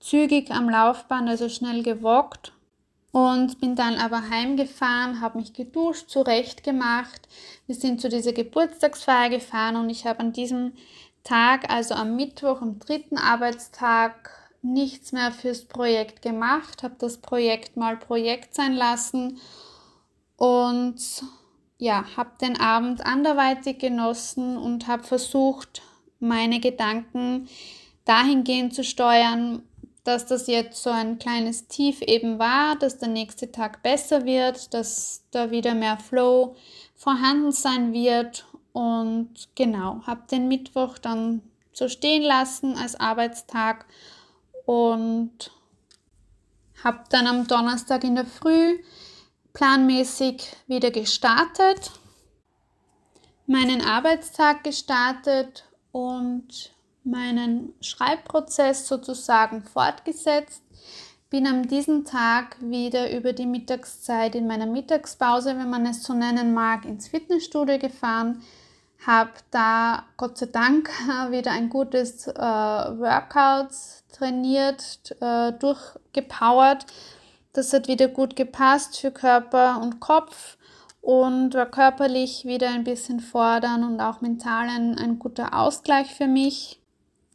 [0.00, 2.52] zügig am Laufband, also schnell gewockt
[3.12, 7.28] und bin dann aber heimgefahren, habe mich geduscht, zurecht gemacht.
[7.66, 10.72] Wir sind zu dieser Geburtstagsfeier gefahren und ich habe an diesem
[11.24, 14.30] Tag, also am Mittwoch, am dritten Arbeitstag,
[14.62, 19.40] nichts mehr fürs Projekt gemacht, habe das Projekt mal Projekt sein lassen
[20.36, 20.96] und
[21.78, 25.82] ja, habe den Abend anderweitig genossen und habe versucht,
[26.18, 27.48] meine Gedanken
[28.04, 29.62] dahingehend zu steuern,
[30.02, 34.72] dass das jetzt so ein kleines Tief eben war, dass der nächste Tag besser wird,
[34.72, 36.56] dass da wieder mehr Flow
[36.96, 38.46] vorhanden sein wird.
[38.72, 43.86] Und genau, habe den Mittwoch dann so stehen lassen als Arbeitstag
[44.66, 45.50] und
[46.82, 48.78] habe dann am Donnerstag in der Früh
[49.52, 51.90] planmäßig wieder gestartet,
[53.46, 60.62] meinen Arbeitstag gestartet und meinen Schreibprozess sozusagen fortgesetzt.
[61.30, 66.14] Bin an diesem Tag wieder über die Mittagszeit in meiner Mittagspause, wenn man es so
[66.14, 68.42] nennen mag, ins Fitnessstudio gefahren.
[69.06, 70.88] Habe da Gott sei Dank
[71.30, 73.70] wieder ein gutes äh, Workout
[74.12, 76.86] trainiert, äh, durchgepowert.
[77.52, 80.58] Das hat wieder gut gepasst für Körper und Kopf
[81.00, 86.26] und war körperlich wieder ein bisschen fordern und auch mental ein, ein guter Ausgleich für
[86.26, 86.80] mich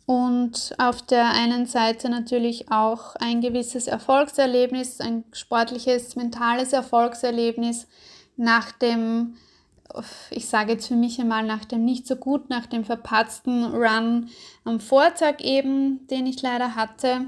[0.06, 7.88] und auf der einen Seite natürlich auch ein gewisses Erfolgserlebnis, ein sportliches, mentales Erfolgserlebnis
[8.36, 9.38] nach dem,
[10.32, 14.30] ich sage jetzt für mich einmal, nach dem nicht so gut, nach dem verpatzten Run
[14.64, 17.28] am Vortag eben, den ich leider hatte.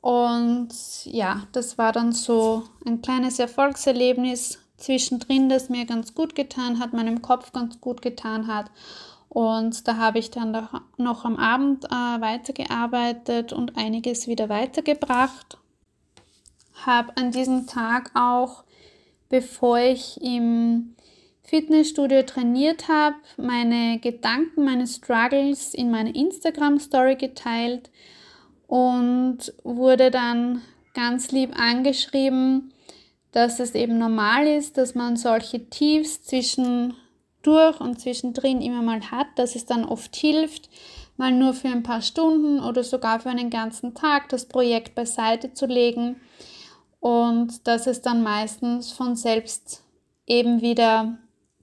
[0.00, 0.68] Und
[1.04, 6.92] ja, das war dann so ein kleines Erfolgserlebnis zwischendrin, das mir ganz gut getan hat,
[6.92, 8.70] meinem Kopf ganz gut getan hat.
[9.28, 15.58] Und da habe ich dann noch am Abend äh, weitergearbeitet und einiges wieder weitergebracht.
[16.86, 18.64] Habe an diesem Tag auch,
[19.28, 20.94] bevor ich im
[21.48, 27.90] Fitnessstudio trainiert habe, meine Gedanken, meine Struggles in meine Instagram-Story geteilt
[28.66, 30.60] und wurde dann
[30.92, 32.74] ganz lieb angeschrieben,
[33.32, 36.92] dass es eben normal ist, dass man solche Tiefs zwischen
[37.40, 40.68] durch und zwischendrin immer mal hat, dass es dann oft hilft,
[41.16, 45.54] mal nur für ein paar Stunden oder sogar für einen ganzen Tag das Projekt beiseite
[45.54, 46.20] zu legen
[47.00, 49.82] und dass es dann meistens von selbst
[50.26, 51.16] eben wieder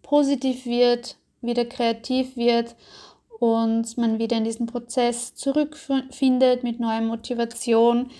[0.06, 2.76] positiv wird, wieder kreativ wird
[3.40, 8.12] und man wieder in diesen Prozess zurückfindet mit neuer Motivation,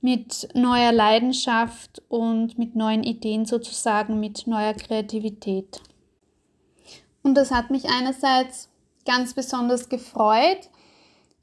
[0.00, 5.80] mit neuer Leidenschaft und mit neuen Ideen sozusagen, mit neuer Kreativität.
[7.22, 8.68] Und das hat mich einerseits
[9.06, 10.68] ganz besonders gefreut,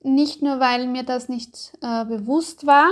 [0.02, 2.89] nicht nur weil mir das nicht äh, bewusst war,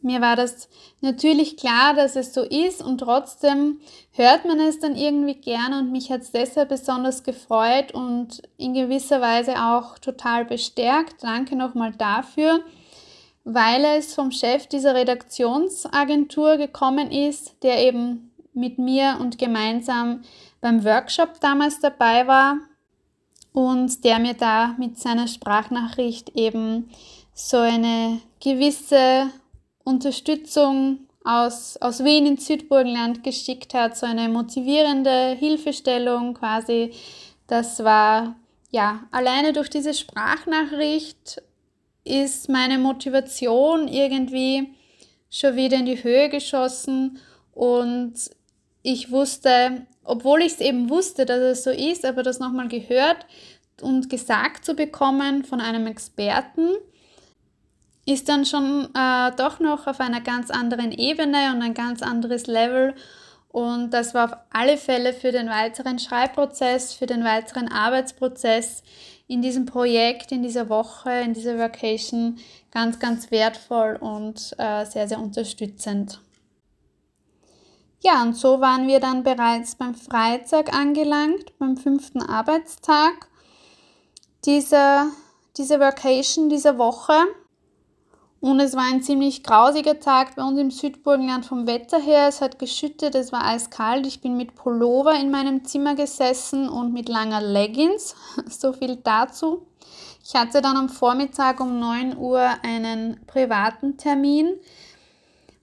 [0.00, 0.68] mir war das
[1.00, 3.80] natürlich klar, dass es so ist und trotzdem
[4.12, 8.74] hört man es dann irgendwie gerne und mich hat es deshalb besonders gefreut und in
[8.74, 11.24] gewisser Weise auch total bestärkt.
[11.24, 12.60] Danke nochmal dafür,
[13.44, 20.22] weil es vom Chef dieser Redaktionsagentur gekommen ist, der eben mit mir und gemeinsam
[20.60, 22.58] beim Workshop damals dabei war
[23.52, 26.88] und der mir da mit seiner Sprachnachricht eben
[27.34, 29.30] so eine gewisse
[29.88, 36.92] Unterstützung aus, aus Wien ins Südburgenland geschickt hat, so eine motivierende Hilfestellung quasi.
[37.46, 38.36] Das war
[38.70, 41.42] ja alleine durch diese Sprachnachricht
[42.04, 44.74] ist meine Motivation irgendwie
[45.30, 47.18] schon wieder in die Höhe geschossen
[47.52, 48.14] und
[48.82, 53.26] ich wusste, obwohl ich es eben wusste, dass es so ist, aber das nochmal gehört
[53.82, 56.70] und gesagt zu bekommen von einem Experten,
[58.08, 62.46] ist dann schon äh, doch noch auf einer ganz anderen Ebene und ein ganz anderes
[62.46, 62.94] Level.
[63.48, 68.82] Und das war auf alle Fälle für den weiteren Schreibprozess, für den weiteren Arbeitsprozess
[69.26, 72.38] in diesem Projekt, in dieser Woche, in dieser Vacation
[72.70, 76.20] ganz, ganz wertvoll und äh, sehr, sehr unterstützend.
[78.00, 83.28] Ja, und so waren wir dann bereits beim Freitag angelangt, beim fünften Arbeitstag
[84.44, 85.08] dieser,
[85.56, 87.14] dieser Vacation, dieser Woche.
[88.40, 92.28] Und es war ein ziemlich grausiger Tag bei uns im Südburgenland vom Wetter her.
[92.28, 94.06] Es hat geschüttet, es war eiskalt.
[94.06, 98.14] Ich bin mit Pullover in meinem Zimmer gesessen und mit langer Leggings.
[98.48, 99.66] So viel dazu.
[100.24, 104.54] Ich hatte dann am Vormittag um 9 Uhr einen privaten Termin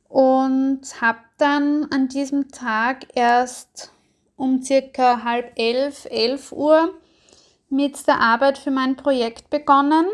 [0.09, 3.91] und habe dann an diesem Tag erst
[4.35, 6.93] um circa halb elf, elf Uhr
[7.69, 10.07] mit der Arbeit für mein Projekt begonnen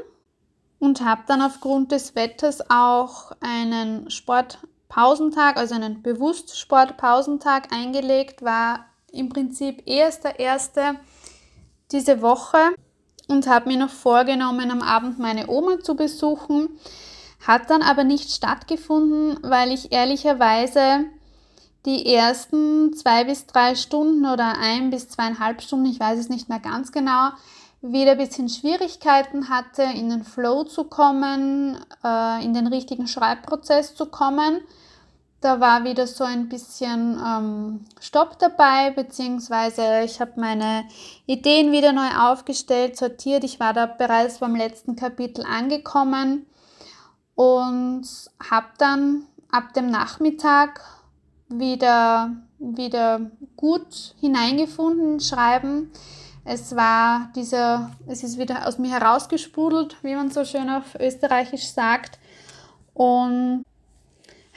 [0.82, 8.88] und habe dann aufgrund des Wetters auch einen Sportpausentag, also einen bewusst Sportpausentag eingelegt, war
[9.12, 10.96] im Prinzip erst der erste
[11.92, 12.58] diese Woche
[13.28, 16.70] und habe mir noch vorgenommen, am Abend meine Oma zu besuchen.
[17.46, 21.06] Hat dann aber nicht stattgefunden, weil ich ehrlicherweise
[21.86, 26.50] die ersten zwei bis drei Stunden oder ein bis zweieinhalb Stunden, ich weiß es nicht
[26.50, 27.30] mehr ganz genau,
[27.82, 33.96] wieder ein bisschen Schwierigkeiten hatte, in den Flow zu kommen, äh, in den richtigen Schreibprozess
[33.96, 34.62] zu kommen.
[35.42, 40.84] Da war wieder so ein bisschen ähm, Stopp dabei, beziehungsweise ich habe meine
[41.26, 43.44] Ideen wieder neu aufgestellt, sortiert.
[43.44, 46.46] Ich war da bereits beim letzten Kapitel angekommen
[47.34, 48.04] und
[48.52, 50.82] habe dann ab dem Nachmittag
[51.50, 55.92] wieder, wieder gut hineingefunden, Schreiben
[56.44, 61.68] es war dieser, es ist wieder aus mir herausgesprudelt, wie man so schön auf Österreichisch
[61.68, 62.20] sagt.
[62.94, 63.64] Und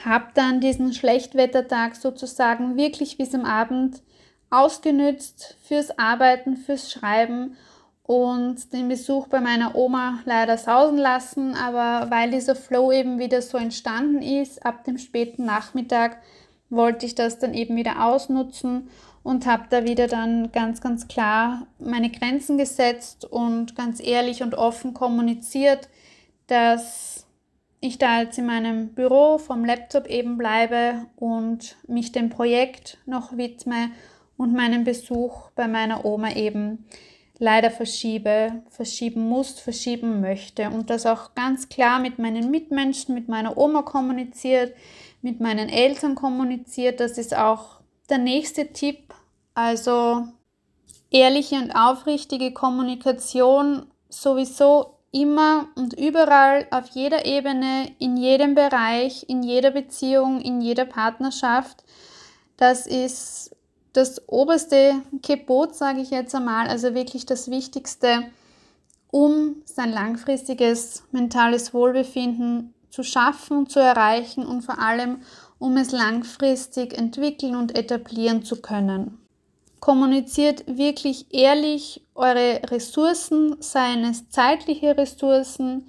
[0.03, 4.01] habe dann diesen Schlechtwettertag sozusagen wirklich bis am Abend
[4.49, 7.55] ausgenützt fürs Arbeiten, fürs Schreiben
[8.03, 11.55] und den Besuch bei meiner Oma leider sausen lassen.
[11.55, 16.17] Aber weil dieser Flow eben wieder so entstanden ist, ab dem späten Nachmittag
[16.69, 18.89] wollte ich das dann eben wieder ausnutzen
[19.25, 24.53] und habe da wieder dann ganz, ganz klar meine Grenzen gesetzt und ganz ehrlich und
[24.53, 25.89] offen kommuniziert,
[26.45, 27.25] dass
[27.79, 33.35] ich da jetzt in meinem Büro vom Laptop eben bleibe und mich dem Projekt noch
[33.35, 33.89] widme
[34.37, 36.85] und meinen Besuch bei meiner Oma eben
[37.39, 43.27] leider verschiebe, verschieben muss, verschieben möchte und das auch ganz klar mit meinen Mitmenschen, mit
[43.27, 44.75] meiner Oma kommuniziert,
[45.23, 46.99] mit meinen Eltern kommuniziert.
[46.99, 49.14] Das ist auch der nächste Tipp,
[49.55, 50.27] also
[51.09, 59.43] ehrliche und aufrichtige Kommunikation sowieso immer und überall, auf jeder Ebene, in jedem Bereich, in
[59.43, 61.85] jeder Beziehung, in jeder Partnerschaft.
[62.57, 63.55] Das ist
[63.93, 68.25] das oberste Gebot, sage ich jetzt einmal, also wirklich das Wichtigste,
[69.09, 75.21] um sein langfristiges mentales Wohlbefinden zu schaffen, zu erreichen und vor allem,
[75.59, 79.24] um es langfristig entwickeln und etablieren zu können.
[79.85, 85.85] Kommuniziert wirklich ehrlich eure Ressourcen, seien es zeitliche Ressourcen,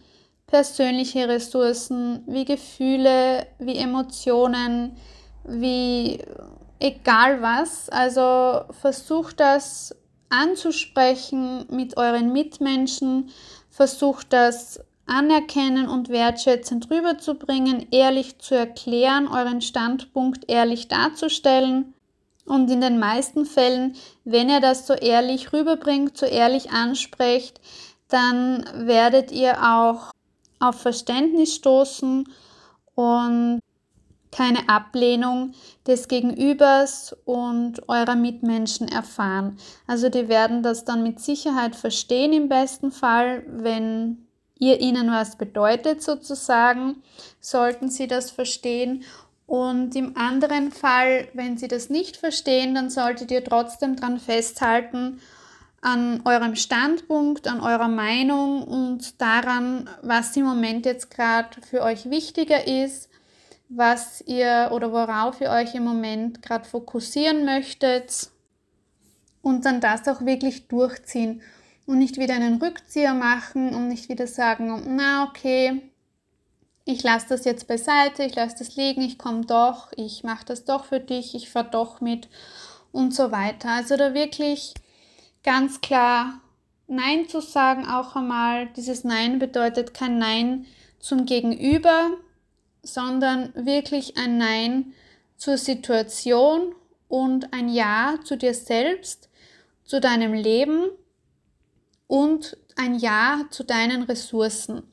[0.46, 4.98] persönliche Ressourcen, wie Gefühle, wie Emotionen,
[5.44, 6.18] wie
[6.78, 7.88] egal was.
[7.88, 9.96] Also versucht das
[10.28, 13.30] anzusprechen mit euren Mitmenschen,
[13.70, 21.94] versucht das anerkennen und wertschätzend rüberzubringen, ehrlich zu erklären, euren Standpunkt ehrlich darzustellen.
[22.46, 27.60] Und in den meisten Fällen, wenn ihr das so ehrlich rüberbringt, so ehrlich ansprecht,
[28.08, 30.12] dann werdet ihr auch
[30.60, 32.28] auf Verständnis stoßen
[32.94, 33.60] und
[34.30, 35.54] keine Ablehnung
[35.86, 39.56] des Gegenübers und eurer Mitmenschen erfahren.
[39.86, 44.26] Also die werden das dann mit Sicherheit verstehen im besten Fall, wenn
[44.58, 47.02] ihr ihnen was bedeutet sozusagen,
[47.40, 49.04] sollten sie das verstehen.
[49.46, 55.20] Und im anderen Fall, wenn sie das nicht verstehen, dann solltet ihr trotzdem daran festhalten,
[55.80, 62.10] an eurem Standpunkt, an eurer Meinung und daran, was im Moment jetzt gerade für euch
[62.10, 63.08] wichtiger ist
[63.68, 68.30] was ihr oder worauf ihr euch im Moment gerade fokussieren möchtet
[69.42, 71.42] und dann das auch wirklich durchziehen
[71.86, 75.90] und nicht wieder einen Rückzieher machen und nicht wieder sagen, na okay,
[76.88, 80.64] ich lasse das jetzt beiseite, ich lasse das liegen, ich komme doch, ich mache das
[80.64, 82.28] doch für dich, ich fahre doch mit
[82.92, 83.70] und so weiter.
[83.70, 84.72] Also da wirklich
[85.42, 86.40] ganz klar
[86.86, 88.68] Nein zu sagen, auch einmal.
[88.76, 90.66] Dieses Nein bedeutet kein Nein
[91.00, 92.10] zum Gegenüber,
[92.84, 94.94] sondern wirklich ein Nein
[95.36, 96.72] zur Situation
[97.08, 99.28] und ein Ja zu dir selbst,
[99.84, 100.88] zu deinem Leben
[102.06, 104.84] und ein Ja zu deinen Ressourcen.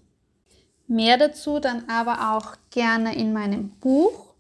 [0.88, 4.34] Mehr dazu dann aber auch gerne in meinem Buch.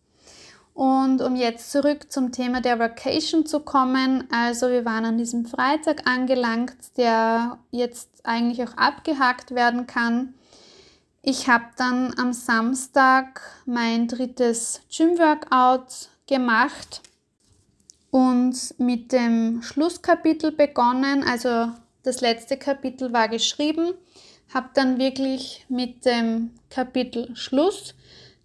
[0.73, 5.45] Und um jetzt zurück zum Thema der Vacation zu kommen, also wir waren an diesem
[5.45, 10.33] Freitag angelangt, der jetzt eigentlich auch abgehakt werden kann.
[11.21, 17.01] Ich habe dann am Samstag mein drittes Gym-Workout gemacht
[18.09, 21.23] und mit dem Schlusskapitel begonnen.
[21.23, 21.71] Also
[22.03, 23.93] das letzte Kapitel war geschrieben,
[24.53, 27.95] habe dann wirklich mit dem Kapitel Schluss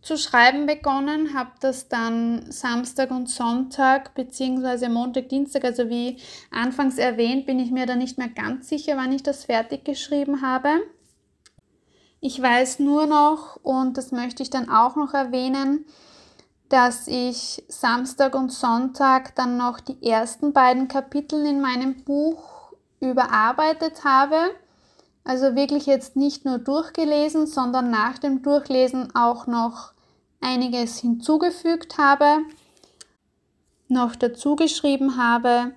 [0.00, 6.16] zu schreiben begonnen, habe das dann Samstag und Sonntag beziehungsweise Montag, Dienstag, also wie
[6.50, 10.40] anfangs erwähnt, bin ich mir da nicht mehr ganz sicher, wann ich das fertig geschrieben
[10.40, 10.70] habe.
[12.20, 15.84] Ich weiß nur noch, und das möchte ich dann auch noch erwähnen,
[16.68, 24.04] dass ich Samstag und Sonntag dann noch die ersten beiden Kapitel in meinem Buch überarbeitet
[24.04, 24.36] habe.
[25.28, 29.92] Also wirklich jetzt nicht nur durchgelesen, sondern nach dem Durchlesen auch noch
[30.40, 32.38] einiges hinzugefügt habe,
[33.88, 35.72] noch dazu geschrieben habe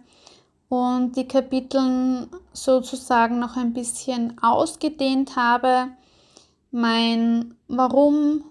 [0.70, 5.90] und die Kapitel sozusagen noch ein bisschen ausgedehnt habe
[6.72, 8.46] mein Warum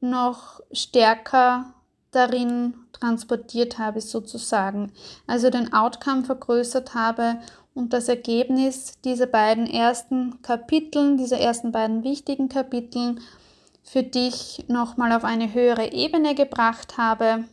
[0.00, 1.74] noch stärker
[2.12, 4.92] darin transportiert habe, sozusagen.
[5.26, 7.40] Also den Outcome vergrößert habe
[7.76, 13.20] und das Ergebnis dieser beiden ersten Kapiteln, dieser ersten beiden wichtigen Kapiteln
[13.82, 17.44] für dich nochmal auf eine höhere Ebene gebracht habe,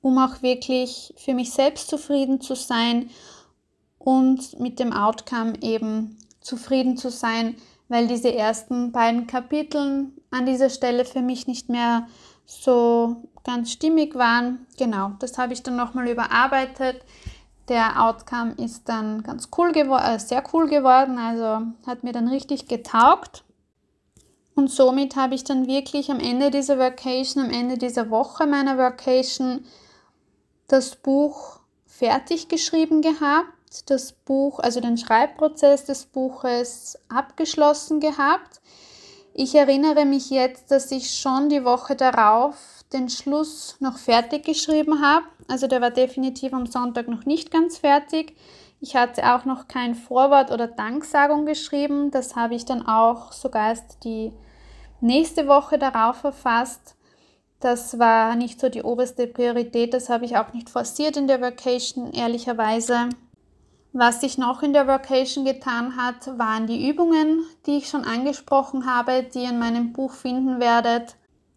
[0.00, 3.10] um auch wirklich für mich selbst zufrieden zu sein
[3.98, 7.56] und mit dem Outcome eben zufrieden zu sein,
[7.88, 12.06] weil diese ersten beiden Kapitel an dieser Stelle für mich nicht mehr
[12.46, 14.66] so ganz stimmig waren.
[14.78, 17.02] Genau, das habe ich dann nochmal überarbeitet.
[17.68, 22.28] Der Outcome ist dann ganz cool geworden, äh, sehr cool geworden, also hat mir dann
[22.28, 23.44] richtig getaugt.
[24.54, 28.78] Und somit habe ich dann wirklich am Ende dieser Vacation, am Ende dieser Woche meiner
[28.78, 29.64] Vacation,
[30.68, 33.48] das Buch fertig geschrieben gehabt
[33.82, 38.60] das Buch, also den Schreibprozess des Buches abgeschlossen gehabt.
[39.32, 45.02] Ich erinnere mich jetzt, dass ich schon die Woche darauf den Schluss noch fertig geschrieben
[45.02, 45.26] habe.
[45.48, 48.36] Also der war definitiv am Sonntag noch nicht ganz fertig.
[48.80, 52.10] Ich hatte auch noch kein Vorwort oder Danksagung geschrieben.
[52.10, 54.32] Das habe ich dann auch sogar erst die
[55.00, 56.96] nächste Woche darauf verfasst.
[57.60, 59.94] Das war nicht so die oberste Priorität.
[59.94, 63.08] Das habe ich auch nicht forciert in der Vacation, ehrlicherweise.
[63.92, 68.86] Was sich noch in der Vacation getan hat, waren die Übungen, die ich schon angesprochen
[68.86, 71.16] habe, die ihr in meinem Buch finden werdet.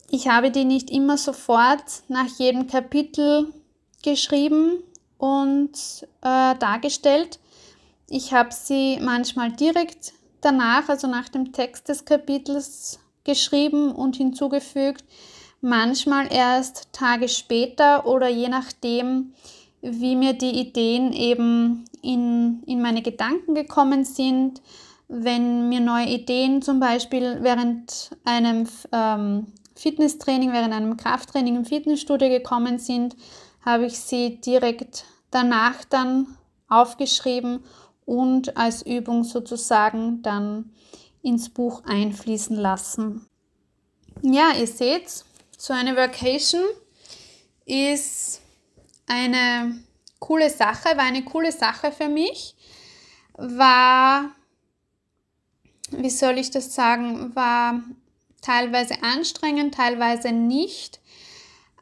[0.10, 3.54] Ich habe die nicht immer sofort nach jedem Kapitel
[4.04, 4.84] geschrieben
[5.18, 5.72] und
[6.22, 7.40] äh, dargestellt.
[8.10, 15.04] Ich habe sie manchmal direkt danach, also nach dem Text des Kapitels, geschrieben und hinzugefügt.
[15.60, 19.34] Manchmal erst Tage später oder je nachdem,
[19.82, 24.62] wie mir die Ideen eben in, in meine Gedanken gekommen sind,
[25.10, 29.48] wenn mir neue Ideen zum Beispiel während einem ähm,
[29.78, 33.16] Fitnesstraining, während einem Krafttraining im Fitnessstudio gekommen sind,
[33.64, 37.64] habe ich sie direkt danach dann aufgeschrieben
[38.06, 40.72] und als Übung sozusagen dann
[41.22, 43.26] ins Buch einfließen lassen.
[44.22, 45.26] Ja, ihr seht,
[45.58, 46.64] so eine Vacation
[47.66, 48.42] ist
[49.06, 49.78] eine
[50.20, 52.56] coole Sache, war eine coole Sache für mich,
[53.34, 54.32] war,
[55.92, 57.84] wie soll ich das sagen, war
[58.48, 61.00] teilweise anstrengend, teilweise nicht,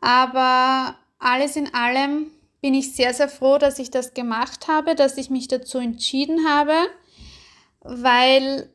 [0.01, 5.17] aber alles in allem bin ich sehr, sehr froh, dass ich das gemacht habe, dass
[5.17, 6.73] ich mich dazu entschieden habe,
[7.81, 8.69] weil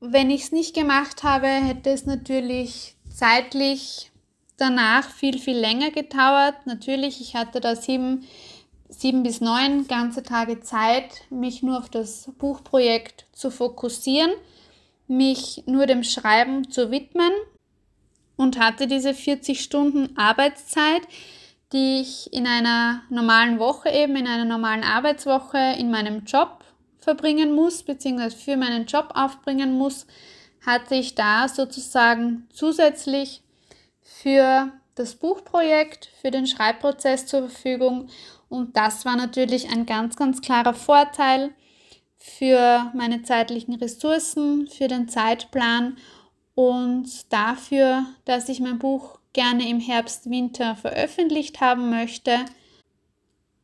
[0.00, 4.10] wenn ich es nicht gemacht habe, hätte es natürlich zeitlich
[4.58, 6.54] danach viel, viel länger gedauert.
[6.66, 8.26] Natürlich, ich hatte da sieben,
[8.88, 14.32] sieben bis neun ganze Tage Zeit, mich nur auf das Buchprojekt zu fokussieren,
[15.08, 17.32] mich nur dem Schreiben zu widmen
[18.36, 21.02] und hatte diese 40 Stunden Arbeitszeit,
[21.72, 26.64] die ich in einer normalen Woche eben, in einer normalen Arbeitswoche in meinem Job
[26.98, 30.06] verbringen muss, beziehungsweise für meinen Job aufbringen muss,
[30.64, 33.42] hatte ich da sozusagen zusätzlich
[34.02, 38.08] für das Buchprojekt, für den Schreibprozess zur Verfügung.
[38.48, 41.52] Und das war natürlich ein ganz, ganz klarer Vorteil
[42.26, 45.96] für meine zeitlichen Ressourcen, für den Zeitplan
[46.54, 52.44] und dafür, dass ich mein Buch gerne im Herbst, Winter veröffentlicht haben möchte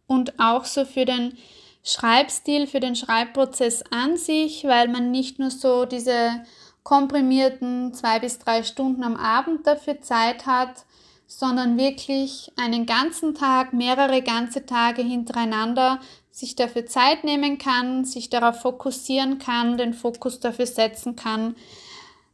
[0.06, 1.36] und auch so für den
[1.82, 6.44] Schreibstil, für den Schreibprozess an sich, weil man nicht nur so diese
[6.84, 10.84] komprimierten zwei bis drei Stunden am Abend dafür Zeit hat,
[11.26, 15.98] sondern wirklich einen ganzen Tag, mehrere ganze Tage hintereinander
[16.32, 21.54] sich dafür Zeit nehmen kann, sich darauf fokussieren kann, den Fokus dafür setzen kann.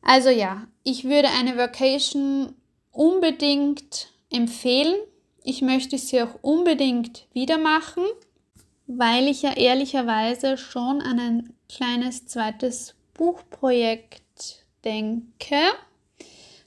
[0.00, 2.54] Also ja, ich würde eine Vacation
[2.92, 4.94] unbedingt empfehlen.
[5.44, 8.04] Ich möchte sie auch unbedingt wieder machen
[8.88, 15.60] weil ich ja ehrlicherweise schon an ein kleines zweites Buchprojekt denke.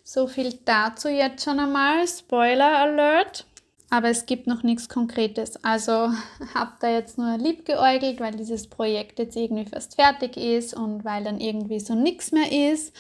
[0.04, 2.08] So viel dazu jetzt schon einmal.
[2.08, 3.46] Spoiler Alert.
[3.92, 5.64] Aber es gibt noch nichts Konkretes.
[5.64, 5.92] Also
[6.56, 11.24] habe da jetzt nur liebgeäugelt, weil dieses Projekt jetzt irgendwie fast fertig ist und weil
[11.24, 12.96] dann irgendwie so nichts mehr ist.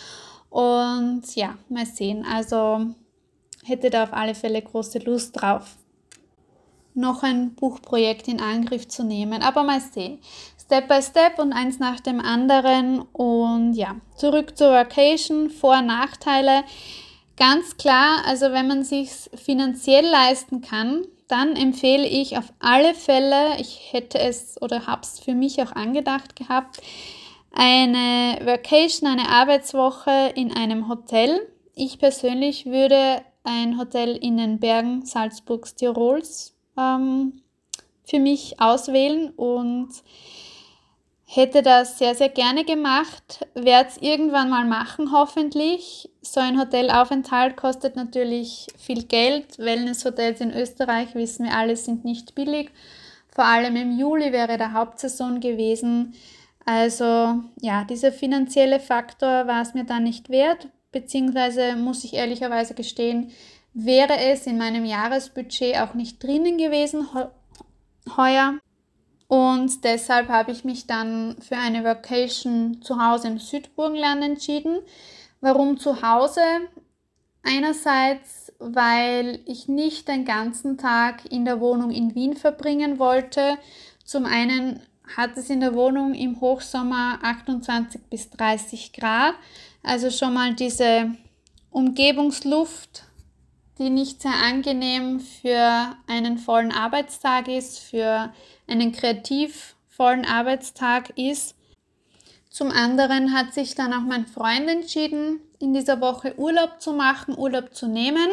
[0.52, 2.24] Und ja, mal sehen.
[2.32, 2.86] Also
[3.64, 5.78] hätte da auf alle Fälle große Lust drauf
[6.94, 9.42] noch ein Buchprojekt in Angriff zu nehmen.
[9.42, 10.20] Aber mal sehen.
[10.60, 13.02] Step by Step und eins nach dem anderen.
[13.14, 16.64] Und ja, zurück zur Vacation, Vor- und Nachteile.
[17.42, 23.60] Ganz klar, also wenn man sich finanziell leisten kann, dann empfehle ich auf alle Fälle,
[23.60, 26.84] ich hätte es oder habe es für mich auch angedacht gehabt,
[27.52, 31.40] eine Vacation, eine Arbeitswoche in einem Hotel.
[31.74, 37.42] Ich persönlich würde ein Hotel in den Bergen Salzburgs Tirols ähm,
[38.04, 39.90] für mich auswählen und
[41.34, 43.48] hätte das sehr, sehr gerne gemacht.
[43.54, 46.10] Werde es irgendwann mal machen, hoffentlich.
[46.22, 49.58] So ein Hotelaufenthalt kostet natürlich viel Geld.
[49.58, 52.70] Wellnesshotels in Österreich, wissen wir alle, sind nicht billig.
[53.34, 56.16] Vor allem im Juli wäre der Hauptsaison gewesen.
[56.66, 62.74] Also ja, dieser finanzielle Faktor war es mir dann nicht wert, beziehungsweise muss ich ehrlicherweise
[62.74, 63.32] gestehen,
[63.74, 67.08] wäre es in meinem Jahresbudget auch nicht drinnen gewesen
[68.18, 68.60] heuer.
[69.32, 74.80] Und deshalb habe ich mich dann für eine Vacation zu Hause im Südburgenland entschieden.
[75.40, 76.42] Warum zu Hause?
[77.42, 83.58] Einerseits, weil ich nicht den ganzen Tag in der Wohnung in Wien verbringen wollte.
[84.04, 84.82] Zum einen
[85.16, 89.36] hat es in der Wohnung im Hochsommer 28 bis 30 Grad.
[89.82, 91.10] Also schon mal diese
[91.70, 93.06] Umgebungsluft
[93.78, 98.34] die nicht sehr angenehm für einen vollen Arbeitstag ist, für
[98.68, 101.56] einen kreativ vollen Arbeitstag ist.
[102.50, 107.38] Zum anderen hat sich dann auch mein Freund entschieden, in dieser Woche Urlaub zu machen,
[107.38, 108.28] Urlaub zu nehmen.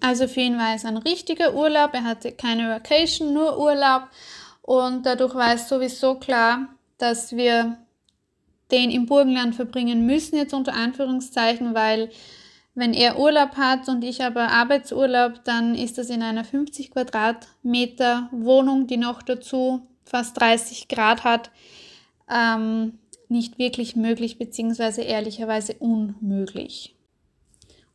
[0.00, 1.94] Also für ihn war es ein richtiger Urlaub.
[1.94, 4.04] Er hatte keine Vacation, nur Urlaub.
[4.62, 7.76] Und dadurch war es sowieso klar, dass wir
[8.70, 12.10] den im Burgenland verbringen müssen, jetzt unter Anführungszeichen, weil
[12.74, 18.28] wenn er Urlaub hat und ich aber Arbeitsurlaub, dann ist das in einer 50 Quadratmeter
[18.32, 21.50] Wohnung, die noch dazu fast 30 Grad hat,
[22.30, 22.98] ähm,
[23.28, 26.94] nicht wirklich möglich, beziehungsweise ehrlicherweise unmöglich.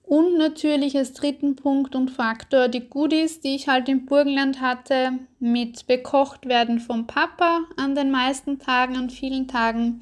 [0.09, 5.11] Und natürlich als dritten Punkt und Faktor die Goodies, die ich halt im Burgenland hatte,
[5.39, 10.01] mit bekocht werden vom Papa an den meisten Tagen, an vielen Tagen.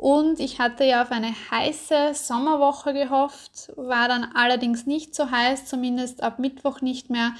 [0.00, 5.66] Und ich hatte ja auf eine heiße Sommerwoche gehofft, war dann allerdings nicht so heiß,
[5.66, 7.34] zumindest ab Mittwoch nicht mehr,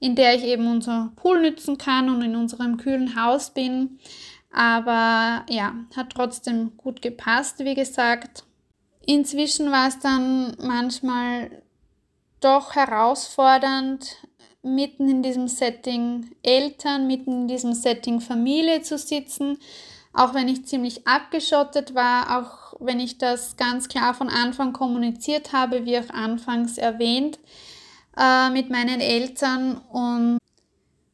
[0.00, 4.00] in der ich eben unser Pool nützen kann und in unserem kühlen Haus bin.
[4.50, 8.42] Aber ja, hat trotzdem gut gepasst, wie gesagt.
[9.06, 11.62] Inzwischen war es dann manchmal
[12.40, 14.16] doch herausfordernd,
[14.64, 19.58] mitten in diesem Setting Eltern, mitten in diesem Setting Familie zu sitzen,
[20.12, 25.52] auch wenn ich ziemlich abgeschottet war, auch wenn ich das ganz klar von Anfang kommuniziert
[25.52, 27.38] habe, wie auch anfangs erwähnt,
[28.16, 30.38] äh, mit meinen Eltern und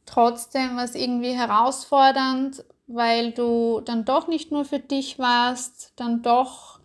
[0.06, 6.22] trotzdem war es irgendwie herausfordernd, weil du dann doch nicht nur für dich warst, dann
[6.22, 6.78] doch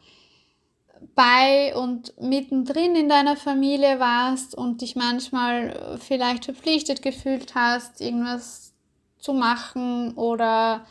[1.15, 8.73] bei und mittendrin in deiner Familie warst und dich manchmal vielleicht verpflichtet gefühlt hast, irgendwas
[9.19, 10.85] zu machen oder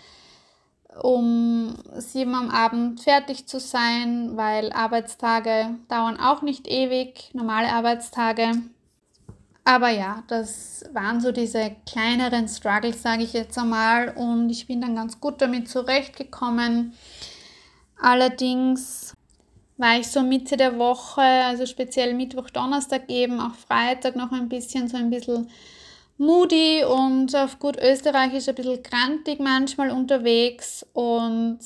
[1.00, 8.52] um sieben am Abend fertig zu sein, weil Arbeitstage dauern auch nicht ewig, normale Arbeitstage.
[9.64, 14.80] Aber ja, das waren so diese kleineren Struggles, sage ich jetzt einmal, und ich bin
[14.80, 16.94] dann ganz gut damit zurechtgekommen.
[18.00, 19.14] Allerdings
[19.76, 24.48] war ich so Mitte der Woche, also speziell Mittwoch, Donnerstag eben, auch Freitag noch ein
[24.48, 25.48] bisschen so ein bisschen
[26.18, 31.58] moody und auf gut österreichisch ein bisschen krantig manchmal unterwegs und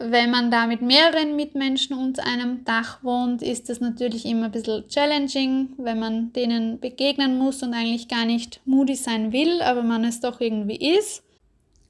[0.00, 4.52] wenn man da mit mehreren Mitmenschen unter einem Dach wohnt, ist das natürlich immer ein
[4.52, 9.82] bisschen challenging, wenn man denen begegnen muss und eigentlich gar nicht moody sein will, aber
[9.82, 11.24] man es doch irgendwie ist.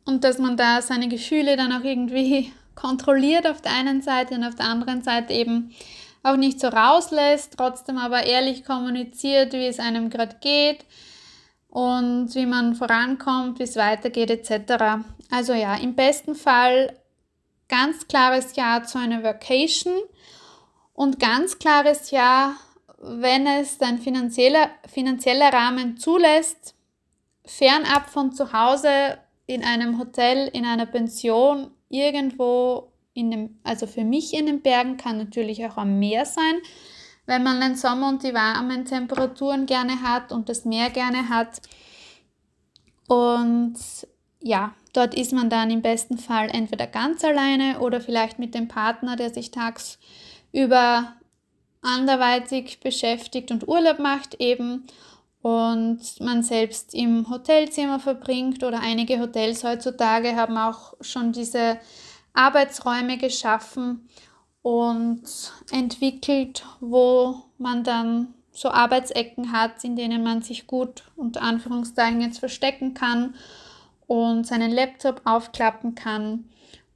[0.07, 4.45] Und dass man da seine Gefühle dann auch irgendwie kontrolliert auf der einen Seite und
[4.45, 5.73] auf der anderen Seite eben
[6.23, 10.85] auch nicht so rauslässt, trotzdem aber ehrlich kommuniziert, wie es einem gerade geht
[11.79, 15.05] und wie man vorankommt, wie es weitergeht etc.
[15.31, 16.97] Also ja, im besten Fall
[17.69, 19.95] ganz klares Ja zu einer Vacation
[20.93, 22.57] und ganz klares Ja,
[23.01, 26.75] wenn es dein finanzieller, finanzieller Rahmen zulässt,
[27.45, 34.03] fernab von zu Hause in einem Hotel, in einer Pension irgendwo in dem, also für
[34.03, 36.57] mich in den Bergen kann natürlich auch am Meer sein,
[37.29, 41.61] wenn man den Sommer und die warmen Temperaturen gerne hat und das Meer gerne hat.
[43.07, 43.77] Und
[44.41, 48.67] ja, dort ist man dann im besten Fall entweder ganz alleine oder vielleicht mit dem
[48.67, 51.13] Partner, der sich tagsüber
[51.83, 54.87] anderweitig beschäftigt und Urlaub macht eben
[55.43, 61.79] und man selbst im Hotelzimmer verbringt oder einige Hotels heutzutage haben auch schon diese
[62.33, 64.09] Arbeitsräume geschaffen
[64.63, 65.23] und
[65.71, 72.39] entwickelt, wo man dann so Arbeitsecken hat, in denen man sich gut unter Anführungszeichen jetzt
[72.39, 73.35] verstecken kann
[74.07, 76.45] und seinen Laptop aufklappen kann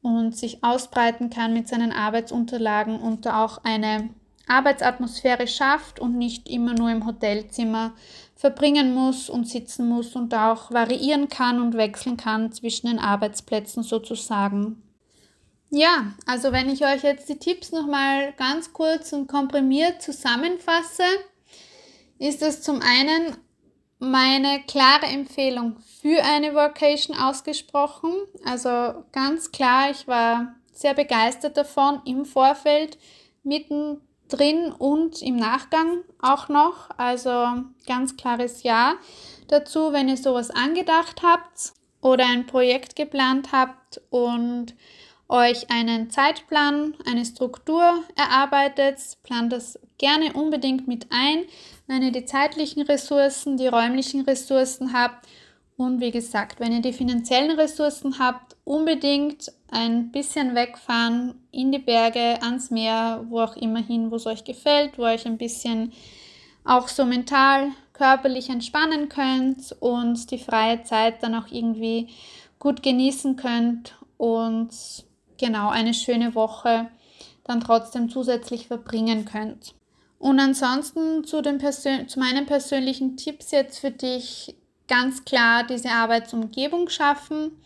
[0.02, 4.10] und sich ausbreiten kann mit seinen Arbeitsunterlagen und da auch eine
[4.48, 7.92] Arbeitsatmosphäre schafft und nicht immer nur im Hotelzimmer
[8.34, 13.84] verbringen muss und sitzen muss und auch variieren kann und wechseln kann zwischen den Arbeitsplätzen
[13.84, 14.82] sozusagen.
[15.74, 21.02] Ja, also wenn ich euch jetzt die Tipps nochmal ganz kurz und komprimiert zusammenfasse,
[22.18, 23.38] ist es zum einen
[23.98, 28.12] meine klare Empfehlung für eine Workation ausgesprochen.
[28.44, 32.98] Also ganz klar, ich war sehr begeistert davon im Vorfeld,
[33.42, 36.90] mitten drin und im Nachgang auch noch.
[36.98, 37.46] Also
[37.86, 38.96] ganz klares Ja
[39.48, 44.74] dazu, wenn ihr sowas angedacht habt oder ein Projekt geplant habt und
[45.32, 51.44] euch einen Zeitplan, eine Struktur erarbeitet, plant das gerne unbedingt mit ein,
[51.86, 55.26] wenn ihr die zeitlichen Ressourcen, die räumlichen Ressourcen habt
[55.76, 61.78] und wie gesagt, wenn ihr die finanziellen Ressourcen habt, unbedingt ein bisschen wegfahren in die
[61.78, 65.92] Berge, ans Meer, wo auch immer hin, wo es euch gefällt, wo euch ein bisschen
[66.64, 72.08] auch so mental, körperlich entspannen könnt und die freie Zeit dann auch irgendwie
[72.58, 74.70] gut genießen könnt und
[75.42, 76.88] genau eine schöne Woche
[77.44, 79.74] dann trotzdem zusätzlich verbringen könnt.
[80.18, 84.54] Und ansonsten zu, den Persön zu meinen persönlichen Tipps jetzt für dich
[84.86, 87.60] ganz klar diese Arbeitsumgebung schaffen.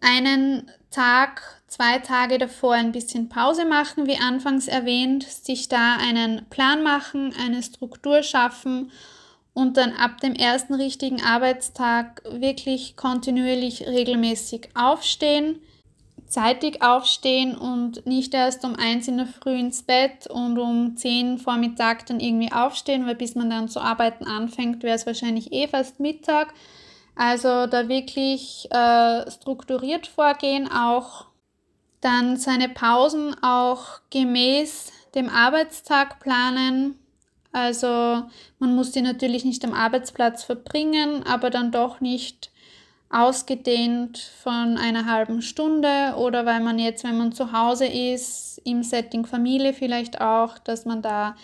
[0.00, 6.46] Einen Tag, zwei Tage davor ein bisschen Pause machen, wie anfangs erwähnt, sich da einen
[6.50, 8.92] Plan machen, eine Struktur schaffen
[9.52, 15.60] und dann ab dem ersten richtigen Arbeitstag wirklich kontinuierlich regelmäßig aufstehen,
[16.30, 21.38] zeitig aufstehen und nicht erst um eins in der Früh ins Bett und um zehn
[21.38, 25.66] Vormittag dann irgendwie aufstehen, weil bis man dann zu arbeiten anfängt, wäre es wahrscheinlich eh
[25.66, 26.54] fast Mittag.
[27.16, 31.26] Also da wirklich äh, strukturiert vorgehen, auch
[32.00, 36.96] dann seine Pausen auch gemäß dem Arbeitstag planen.
[37.52, 38.22] Also
[38.60, 42.52] man muss die natürlich nicht am Arbeitsplatz verbringen, aber dann doch nicht
[43.10, 48.84] ausgedehnt von einer halben Stunde oder weil man jetzt, wenn man zu Hause ist, im
[48.84, 51.34] Setting Familie vielleicht auch, dass man da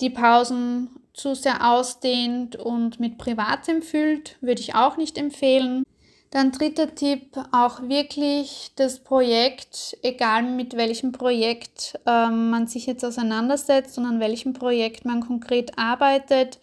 [0.00, 5.82] die Pausen zu sehr ausdehnt und mit Privatem füllt, würde ich auch nicht empfehlen.
[6.30, 13.04] Dann dritter Tipp, auch wirklich das Projekt, egal mit welchem Projekt ähm, man sich jetzt
[13.04, 16.58] auseinandersetzt und an welchem Projekt man konkret arbeitet,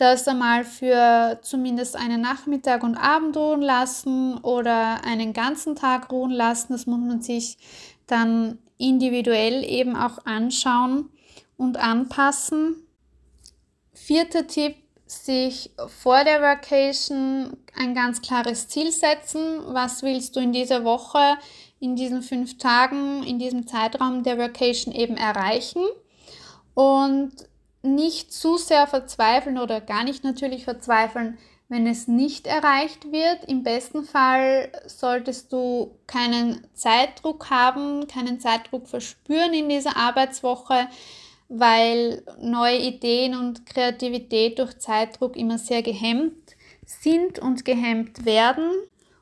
[0.00, 6.30] das einmal für zumindest einen Nachmittag und Abend ruhen lassen oder einen ganzen Tag ruhen
[6.30, 6.72] lassen.
[6.72, 7.58] Das muss man sich
[8.06, 11.10] dann individuell eben auch anschauen
[11.56, 12.76] und anpassen.
[13.92, 14.76] Vierter Tipp,
[15.10, 19.60] sich vor der Vacation ein ganz klares Ziel setzen.
[19.66, 21.36] Was willst du in dieser Woche,
[21.80, 25.82] in diesen fünf Tagen, in diesem Zeitraum der Vacation eben erreichen?
[26.74, 27.32] Und
[27.82, 33.44] nicht zu sehr verzweifeln oder gar nicht natürlich verzweifeln, wenn es nicht erreicht wird.
[33.46, 40.88] Im besten Fall solltest du keinen Zeitdruck haben, keinen Zeitdruck verspüren in dieser Arbeitswoche,
[41.48, 48.70] weil neue Ideen und Kreativität durch Zeitdruck immer sehr gehemmt sind und gehemmt werden.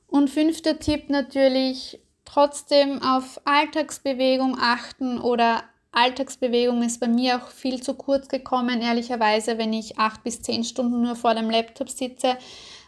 [0.06, 7.82] Und fünfter Tipp natürlich trotzdem auf Alltagsbewegung achten oder Alltagsbewegung ist bei mir auch viel
[7.82, 12.36] zu kurz gekommen, ehrlicherweise, wenn ich acht bis zehn Stunden nur vor dem Laptop sitze.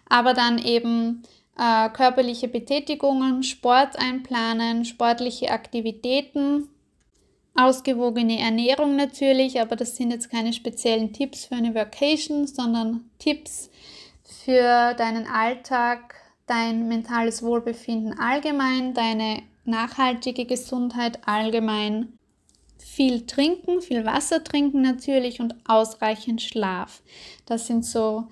[0.08, 1.22] Aber dann eben
[1.58, 6.68] äh, körperliche Betätigungen, Sport einplanen, sportliche Aktivitäten,
[7.54, 13.70] ausgewogene Ernährung natürlich, aber das sind jetzt keine speziellen Tipps für eine Vacation, sondern Tipps
[14.44, 16.14] für deinen Alltag,
[16.46, 22.18] dein mentales Wohlbefinden allgemein, deine nachhaltige Gesundheit allgemein
[22.82, 27.02] viel trinken, viel Wasser trinken natürlich und ausreichend Schlaf.
[27.46, 28.28] Das sind so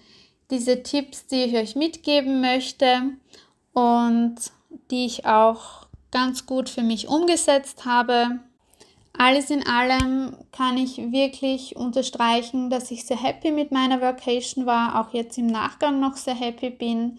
[0.51, 3.03] diese Tipps, die ich euch mitgeben möchte
[3.72, 4.36] und
[4.90, 8.40] die ich auch ganz gut für mich umgesetzt habe.
[9.12, 15.01] Alles in allem kann ich wirklich unterstreichen, dass ich sehr happy mit meiner Vacation war,
[15.01, 17.18] auch jetzt im Nachgang noch sehr happy bin,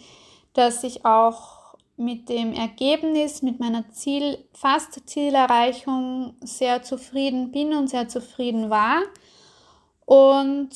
[0.53, 1.59] dass ich auch
[2.00, 9.02] mit dem Ergebnis, mit meiner Ziel, fast Zielerreichung sehr zufrieden bin und sehr zufrieden war.
[10.06, 10.70] Und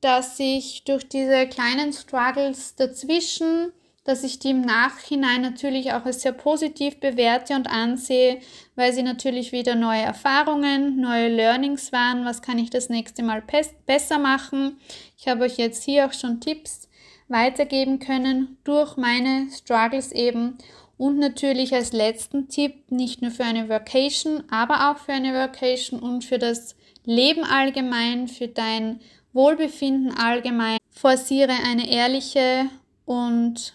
[0.00, 3.72] dass ich durch diese kleinen Struggles dazwischen,
[4.04, 8.40] dass ich die im Nachhinein natürlich auch als sehr positiv bewerte und ansehe,
[8.74, 12.26] weil sie natürlich wieder neue Erfahrungen, neue Learnings waren.
[12.26, 13.42] Was kann ich das nächste Mal
[13.86, 14.78] besser machen?
[15.16, 16.88] Ich habe euch jetzt hier auch schon Tipps
[17.28, 20.58] weitergeben können durch meine Struggles eben.
[20.96, 25.98] Und natürlich als letzten Tipp, nicht nur für eine Vacation, aber auch für eine Vacation
[25.98, 29.00] und für das Leben allgemein, für dein
[29.32, 32.66] Wohlbefinden allgemein, forciere eine ehrliche
[33.04, 33.74] und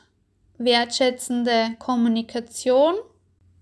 [0.57, 2.95] wertschätzende Kommunikation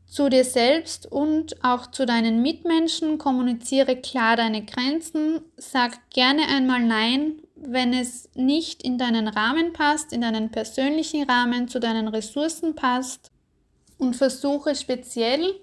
[0.06, 3.18] zu dir selbst und auch zu deinen Mitmenschen.
[3.18, 5.42] Kommuniziere klar deine Grenzen.
[5.58, 11.68] Sag gerne einmal Nein wenn es nicht in deinen Rahmen passt, in deinen persönlichen Rahmen,
[11.68, 13.32] zu deinen Ressourcen passt
[13.97, 15.55] und versuche speziell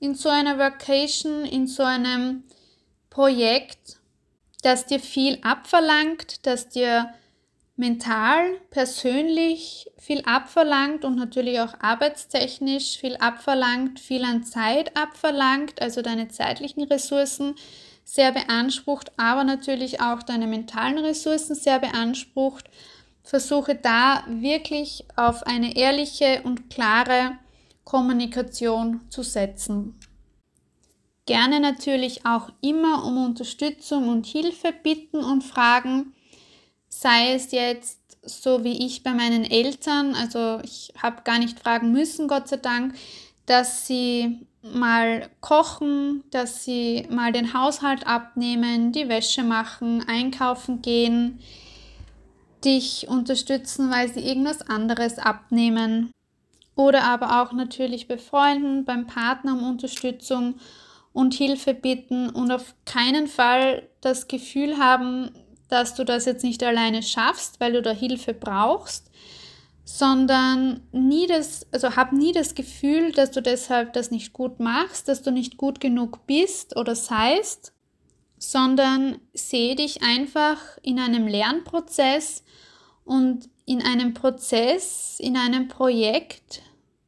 [0.00, 2.44] in so einer Vacation, in so einem
[3.10, 3.98] Projekt,
[4.62, 7.12] das dir viel abverlangt, das dir
[7.76, 16.02] mental, persönlich viel abverlangt und natürlich auch arbeitstechnisch viel abverlangt, viel an Zeit abverlangt, also
[16.02, 17.54] deine zeitlichen Ressourcen,
[18.04, 22.68] sehr beansprucht, aber natürlich auch deine mentalen Ressourcen sehr beansprucht.
[23.22, 27.38] Versuche da wirklich auf eine ehrliche und klare
[27.84, 29.98] Kommunikation zu setzen.
[31.26, 36.14] Gerne natürlich auch immer um Unterstützung und Hilfe bitten und fragen,
[36.88, 41.92] sei es jetzt so wie ich bei meinen Eltern, also ich habe gar nicht fragen
[41.92, 42.94] müssen, Gott sei Dank,
[43.46, 51.40] dass sie mal kochen, dass sie mal den Haushalt abnehmen, die Wäsche machen, einkaufen gehen,
[52.64, 56.12] dich unterstützen, weil sie irgendwas anderes abnehmen.
[56.74, 60.54] Oder aber auch natürlich bei Freunden, beim Partner um Unterstützung
[61.12, 65.30] und Hilfe bitten und auf keinen Fall das Gefühl haben,
[65.68, 69.10] dass du das jetzt nicht alleine schaffst, weil du da Hilfe brauchst,
[69.84, 75.08] sondern nie das, also hab nie das Gefühl, dass du deshalb das nicht gut machst,
[75.08, 77.72] dass du nicht gut genug bist oder seist,
[78.38, 82.44] sondern sehe dich einfach in einem Lernprozess
[83.04, 86.62] und in einem Prozess, in einem Projekt,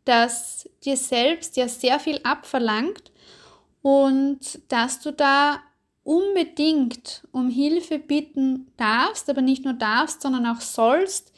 [0.04, 3.12] das dir selbst ja sehr viel abverlangt
[3.82, 5.60] und dass du da
[6.04, 11.33] unbedingt um Hilfe bitten darfst, aber nicht nur darfst, sondern auch sollst,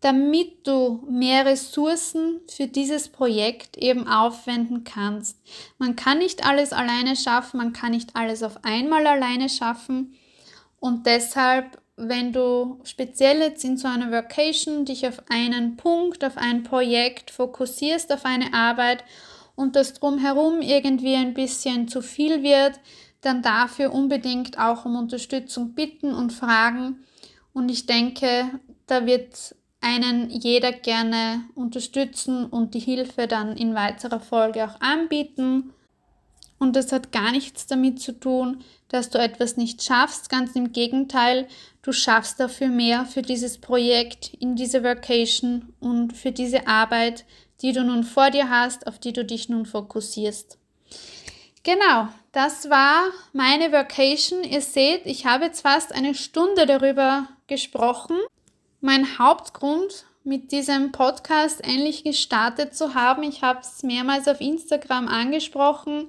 [0.00, 5.38] damit du mehr Ressourcen für dieses Projekt eben aufwenden kannst.
[5.78, 10.14] Man kann nicht alles alleine schaffen, man kann nicht alles auf einmal alleine schaffen
[10.80, 16.36] und deshalb, wenn du speziell jetzt in so einer Vacation dich auf einen Punkt, auf
[16.36, 19.04] ein Projekt fokussierst, auf eine Arbeit
[19.56, 22.78] und das drumherum irgendwie ein bisschen zu viel wird,
[23.20, 27.04] dann dafür unbedingt auch um Unterstützung bitten und fragen.
[27.52, 28.48] Und ich denke,
[28.86, 35.72] da wird einen jeder gerne unterstützen und die Hilfe dann in weiterer Folge auch anbieten.
[36.58, 40.28] Und das hat gar nichts damit zu tun, dass du etwas nicht schaffst.
[40.28, 41.46] Ganz im Gegenteil,
[41.82, 47.24] du schaffst dafür mehr für dieses Projekt, in diese Vacation und für diese Arbeit,
[47.62, 50.58] die du nun vor dir hast, auf die du dich nun fokussierst.
[51.62, 54.42] Genau, das war meine Vacation.
[54.42, 58.16] Ihr seht, ich habe jetzt fast eine Stunde darüber gesprochen.
[58.80, 65.08] Mein Hauptgrund, mit diesem Podcast endlich gestartet zu haben, ich habe es mehrmals auf Instagram
[65.08, 66.08] angesprochen,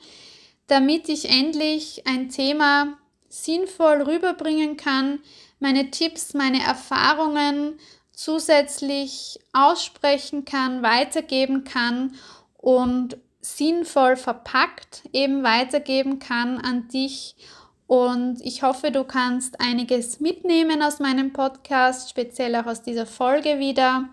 [0.68, 2.98] damit ich endlich ein Thema
[3.28, 5.20] sinnvoll rüberbringen kann,
[5.60, 7.80] meine Tipps, meine Erfahrungen
[8.12, 12.14] zusätzlich aussprechen kann, weitergeben kann
[12.58, 17.36] und sinnvoll verpackt eben weitergeben kann an dich.
[17.90, 23.58] Und ich hoffe, du kannst einiges mitnehmen aus meinem Podcast, speziell auch aus dieser Folge
[23.58, 24.08] wieder.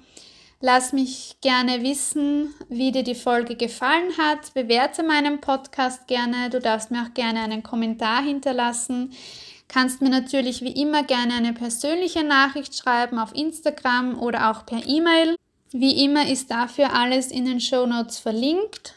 [0.62, 4.55] Lass mich gerne wissen, wie dir die Folge gefallen hat.
[4.55, 6.49] Bewerte meinen Podcast gerne.
[6.49, 9.12] Du darfst mir auch gerne einen Kommentar hinterlassen.
[9.68, 14.87] Kannst mir natürlich wie immer gerne eine persönliche Nachricht schreiben auf Instagram oder auch per
[14.87, 15.37] E-Mail.
[15.72, 18.95] Wie immer ist dafür alles in den Show Notes verlinkt.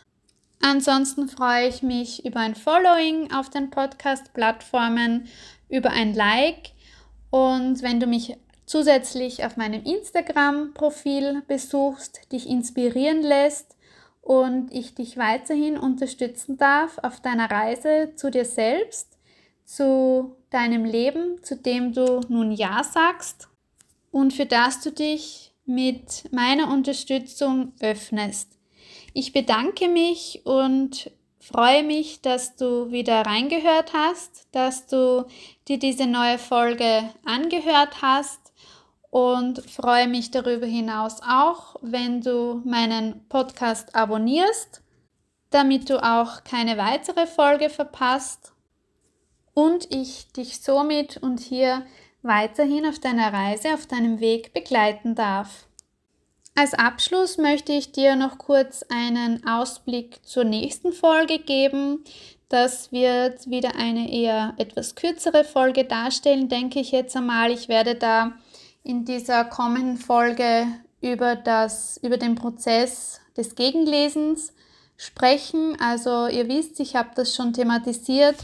[0.62, 5.28] Ansonsten freue ich mich über ein Following auf den Podcast-Plattformen,
[5.70, 6.72] über ein Like
[7.30, 8.36] und wenn du mich
[8.66, 13.78] zusätzlich auf meinem Instagram-Profil besuchst, dich inspirieren lässt
[14.22, 19.18] und ich dich weiterhin unterstützen darf auf deiner Reise zu dir selbst,
[19.64, 23.48] zu deinem Leben, zu dem du nun Ja sagst
[24.12, 28.59] und für das du dich mit meiner Unterstützung öffnest.
[29.14, 35.26] Ich bedanke mich und freue mich, dass du wieder reingehört hast, dass du
[35.68, 38.54] dir diese neue Folge angehört hast
[39.10, 44.84] und freue mich darüber hinaus auch, wenn du meinen Podcast abonnierst,
[45.50, 48.54] damit du auch keine weitere Folge verpasst
[49.56, 51.86] und ich dich somit und hier
[52.22, 55.69] weiterhin auf deiner Reise, auf deinem Weg begleiten darf.
[56.60, 62.04] Als Abschluss möchte ich dir noch kurz einen Ausblick zur nächsten Folge geben.
[62.50, 67.52] Das wird wieder eine eher etwas kürzere Folge darstellen, denke ich jetzt einmal.
[67.52, 68.34] Ich werde da
[68.84, 70.68] in dieser kommenden Folge
[71.00, 74.52] über, das, über den Prozess des Gegenlesens
[74.98, 75.78] sprechen.
[75.80, 78.36] Also ihr wisst, ich habe das schon thematisiert,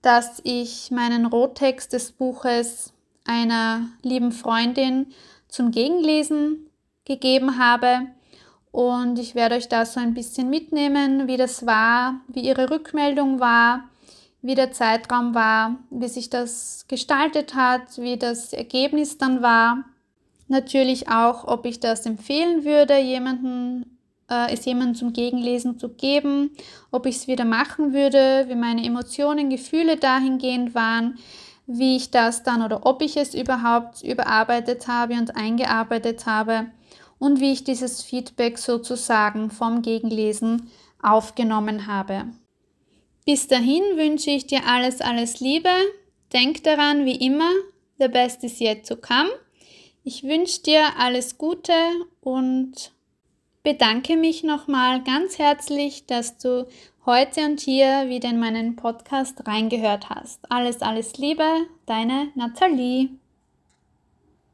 [0.00, 2.94] dass ich meinen Rohtext des Buches
[3.26, 5.12] einer lieben Freundin
[5.48, 6.69] zum Gegenlesen
[7.10, 8.06] gegeben habe.
[8.70, 13.40] Und ich werde euch da so ein bisschen mitnehmen, wie das war, wie ihre Rückmeldung
[13.40, 13.88] war,
[14.42, 19.84] wie der Zeitraum war, wie sich das gestaltet hat, wie das Ergebnis dann war.
[20.46, 23.98] Natürlich auch, ob ich das empfehlen würde, jemanden,
[24.30, 26.50] äh, es jemandem zum Gegenlesen zu geben,
[26.92, 31.18] ob ich es wieder machen würde, wie meine Emotionen, Gefühle dahingehend waren,
[31.66, 36.66] wie ich das dann oder ob ich es überhaupt überarbeitet habe und eingearbeitet habe
[37.20, 40.68] und wie ich dieses Feedback sozusagen vom Gegenlesen
[41.00, 42.24] aufgenommen habe.
[43.24, 45.70] Bis dahin wünsche ich dir alles, alles Liebe.
[46.32, 47.50] Denk daran, wie immer,
[47.98, 49.28] the best is yet to come.
[50.02, 51.72] Ich wünsche dir alles Gute
[52.20, 52.90] und
[53.62, 56.66] bedanke mich nochmal ganz herzlich, dass du
[57.04, 60.50] heute und hier wieder in meinen Podcast reingehört hast.
[60.50, 63.19] Alles, alles Liebe, deine Nathalie.